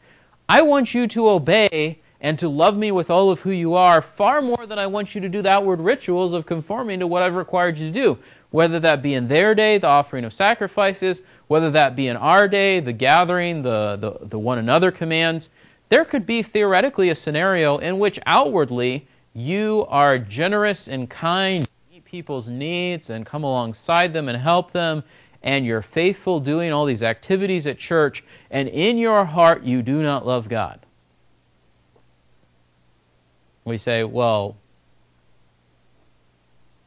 I 0.50 0.64
want 0.64 0.96
you 0.96 1.06
to 1.10 1.30
obey 1.30 2.00
and 2.26 2.40
to 2.40 2.50
love 2.50 2.76
me 2.76 2.92
with 2.92 3.12
all 3.12 3.30
of 3.30 3.42
who 3.42 3.52
you 3.52 3.76
are 3.76 4.02
far 4.02 4.42
more 4.42 4.66
than 4.66 4.80
I 4.80 4.88
want 4.88 5.14
you 5.14 5.22
to 5.22 5.30
do 5.30 5.44
the 5.44 5.52
outward 5.52 5.80
rituals 5.80 6.34
of 6.34 6.48
conforming 6.48 7.00
to 7.02 7.06
what 7.06 7.22
I've 7.22 7.36
required 7.36 7.78
you 7.78 7.86
to 7.86 7.94
do 7.94 8.18
whether 8.50 8.80
that 8.80 9.04
be 9.04 9.14
in 9.14 9.28
their 9.28 9.54
day, 9.54 9.78
the 9.78 9.88
offering 9.88 10.24
of 10.24 10.34
sacrifices, 10.34 11.22
whether 11.48 11.70
that 11.72 11.94
be 11.94 12.08
in 12.08 12.16
our 12.16 12.48
day, 12.48 12.80
the 12.80 12.94
gathering, 12.94 13.64
the, 13.64 13.98
the, 14.00 14.28
the 14.28 14.40
one 14.40 14.58
another 14.58 14.92
commands, 14.92 15.50
there 15.90 16.06
could 16.06 16.26
be 16.26 16.42
theoretically 16.42 17.10
a 17.10 17.16
scenario 17.16 17.78
in 17.78 18.00
which 18.00 18.18
outwardly 18.26 19.08
you 19.34 19.86
are 19.90 20.18
generous 20.18 20.88
and 20.88 21.10
kind, 21.10 21.68
meet 21.92 22.06
people's 22.06 22.48
needs 22.48 23.10
and 23.10 23.26
come 23.26 23.44
alongside 23.44 24.14
them 24.14 24.30
and 24.30 24.42
help 24.42 24.72
them, 24.72 25.04
and 25.44 25.66
you're 25.66 25.82
faithful 25.82 26.40
doing 26.40 26.72
all 26.72 26.86
these 26.86 27.04
activities 27.04 27.68
at 27.68 27.78
church, 27.78 28.24
and 28.50 28.70
in 28.70 28.98
your 28.98 29.26
heart 29.26 29.64
you 29.64 29.82
do 29.82 30.02
not 30.02 30.26
love 30.26 30.48
God. 30.48 30.85
We 33.66 33.78
say, 33.78 34.04
well, 34.04 34.56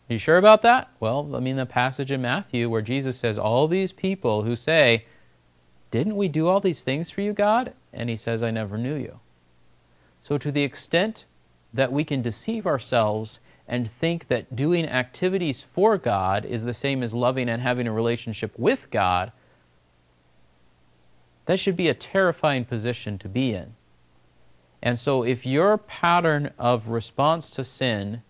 are 0.09 0.15
you 0.15 0.19
sure 0.19 0.39
about 0.39 0.63
that? 0.63 0.89
Well, 1.01 1.37
I 1.37 1.41
mean, 1.41 1.57
the 1.57 1.67
passage 1.67 2.11
in 2.11 2.23
Matthew 2.23 2.71
where 2.71 2.81
Jesus 2.81 3.19
says, 3.19 3.37
All 3.37 3.69
these 3.69 3.93
people 3.93 4.43
who 4.43 4.57
say, 4.57 5.05
Didn't 5.91 6.17
we 6.17 6.29
do 6.29 6.49
all 6.49 6.61
these 6.61 6.81
things 6.81 7.11
for 7.11 7.21
you, 7.21 7.35
God? 7.35 7.75
And 7.93 8.09
he 8.09 8.17
says, 8.17 8.43
I 8.43 8.51
never 8.51 8.79
knew 8.79 8.95
you. 8.95 9.21
So, 10.23 10.39
to 10.39 10.51
the 10.51 10.63
extent 10.63 11.27
that 11.75 11.93
we 11.93 12.05
can 12.05 12.23
deceive 12.23 12.67
ourselves 12.67 13.41
and 13.67 13.91
think 13.91 14.29
that 14.29 14.57
doing 14.57 14.87
activities 14.87 15.61
for 15.61 15.99
God 15.99 16.47
is 16.47 16.65
the 16.65 16.73
same 16.73 17.03
as 17.03 17.13
loving 17.13 17.51
and 17.51 17.61
having 17.61 17.87
a 17.87 17.93
relationship 17.93 18.59
with 18.59 18.91
God, 18.91 19.31
that 21.45 21.61
should 21.61 21.77
be 21.77 21.89
a 21.89 21.95
terrifying 21.95 22.65
position 22.65 23.19
to 23.19 23.29
be 23.29 23.53
in. 23.53 23.75
And 24.83 24.99
so, 24.99 25.25
if 25.25 25.45
your 25.45 25.77
pattern 25.77 26.53
of 26.59 26.89
response 26.89 27.51
to 27.51 27.65
sin 27.65 28.23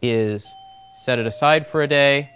is 0.00 0.52
set 1.02 1.18
it 1.18 1.26
aside 1.26 1.66
for 1.66 1.82
a 1.82 1.86
day, 1.86 2.30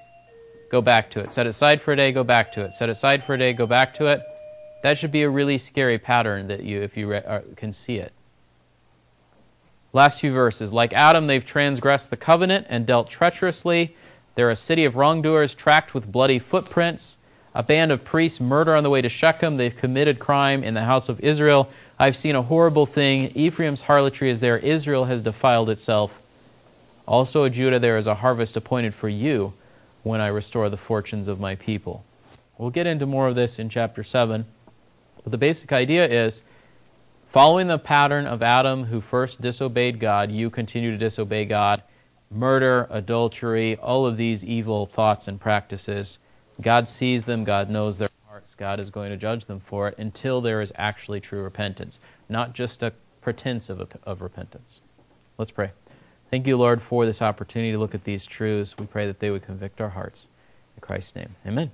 go 0.71 0.83
back 0.83 1.11
to 1.11 1.21
it. 1.21 1.33
Set 1.33 1.47
it 1.47 1.51
aside 1.51 1.81
for 1.81 1.93
a 1.93 1.97
day, 1.97 2.13
go 2.13 2.25
back 2.25 2.53
to 2.53 2.63
it. 2.63 2.75
Set 2.75 2.89
it 2.89 2.93
aside 2.93 3.25
for 3.25 3.35
a 3.35 3.39
day, 3.39 3.53
go 3.53 3.67
back 3.67 3.95
to 3.95 4.07
it. 4.07 4.23
That 4.83 4.99
should 4.99 5.11
be 5.11 5.23
a 5.23 5.31
really 5.31 5.59
scary 5.59 5.99
pattern 5.99 6.49
that 6.49 6.63
you, 6.63 6.83
if 6.83 6.97
you 6.97 7.09
re- 7.09 7.25
uh, 7.25 7.41
can 7.57 7.73
see 7.73 7.97
it. 7.97 8.13
Last 9.93 10.21
few 10.21 10.33
verses. 10.33 10.73
Like 10.73 10.93
Adam, 10.93 11.27
they've 11.27 11.45
transgressed 11.45 12.11
the 12.11 12.17
covenant 12.17 12.67
and 12.69 12.87
dealt 12.87 13.09
treacherously. 13.09 13.97
They're 14.35 14.51
a 14.51 14.57
city 14.57 14.85
of 14.85 14.95
wrongdoers, 14.95 15.55
tracked 15.55 15.95
with 15.95 16.13
bloody 16.13 16.39
footprints. 16.39 17.17
A 17.55 17.63
band 17.63 17.91
of 17.91 18.05
priests 18.05 18.39
murder 18.39 18.75
on 18.75 18.83
the 18.83 18.91
way 18.91 19.01
to 19.01 19.09
Shechem. 19.09 19.57
They've 19.57 19.75
committed 19.75 20.19
crime 20.19 20.63
in 20.63 20.75
the 20.75 20.85
house 20.85 21.09
of 21.09 21.19
Israel. 21.21 21.71
I've 21.99 22.17
seen 22.17 22.35
a 22.35 22.43
horrible 22.43 22.85
thing. 22.85 23.31
Ephraim's 23.35 23.83
harlotry 23.83 24.29
is 24.29 24.41
there. 24.41 24.59
Israel 24.59 25.07
has 25.07 25.23
defiled 25.23 25.71
itself. 25.71 26.23
Also, 27.07 27.45
O 27.45 27.49
Judah, 27.49 27.79
there 27.79 27.97
is 27.97 28.07
a 28.07 28.17
harvest 28.17 28.57
appointed 28.57 28.95
for 28.95 29.09
you 29.09 29.55
when 30.03 30.21
I 30.21 30.27
restore 30.27 30.69
the 30.69 30.77
fortunes 30.77 31.27
of 31.27 31.41
my 31.41 31.55
people. 31.55 32.05
We'll 32.59 32.71
get 32.71 32.87
into 32.87 33.07
more 33.07 33.29
of 33.29 33.35
this 33.35 33.59
in 33.59 33.71
chapter 33.71 34.05
7. 34.05 34.45
But 35.23 35.31
the 35.31 35.39
basic 35.39 35.73
idea 35.73 36.07
is 36.07 36.43
following 37.33 37.69
the 37.69 37.79
pattern 37.79 38.27
of 38.27 38.43
Adam, 38.43 38.85
who 38.85 39.01
first 39.01 39.41
disobeyed 39.41 39.99
God, 39.99 40.31
you 40.31 40.51
continue 40.51 40.91
to 40.91 40.99
disobey 40.99 41.47
God. 41.47 41.83
Murder, 42.31 42.87
adultery, 42.91 43.77
all 43.77 44.05
of 44.05 44.17
these 44.17 44.45
evil 44.45 44.85
thoughts 44.85 45.29
and 45.29 45.41
practices. 45.41 46.19
God 46.61 46.89
sees 46.89 47.25
them, 47.25 47.45
God 47.45 47.71
knows 47.71 47.99
their 47.99 48.09
God 48.57 48.81
is 48.81 48.91
going 48.91 49.11
to 49.11 49.17
judge 49.17 49.47
them 49.47 49.61
for 49.61 49.89
it 49.89 49.99
until 49.99 50.41
there 50.41 50.61
is 50.61 50.73
actually 50.77 51.21
true 51.21 51.43
repentance, 51.43 52.01
not 52.29 52.55
just 52.55 52.83
a 52.83 52.93
pretense 53.21 53.69
of, 53.69 53.93
of 54.05 54.23
repentance. 54.23 54.81
Let's 55.39 55.51
pray. 55.51 55.73
Thank 56.31 56.47
you, 56.47 56.57
Lord, 56.57 56.83
for 56.83 57.07
this 57.07 57.23
opportunity 57.23 57.73
to 57.73 57.79
look 57.79 57.95
at 57.95 58.05
these 58.05 58.27
truths. 58.27 58.77
We 58.79 58.87
pray 58.87 59.07
that 59.07 59.21
they 59.21 59.31
would 59.31 59.43
convict 59.43 59.81
our 59.81 59.91
hearts. 59.91 60.27
In 60.77 60.81
Christ's 60.81 61.15
name, 61.15 61.37
amen. 61.47 61.71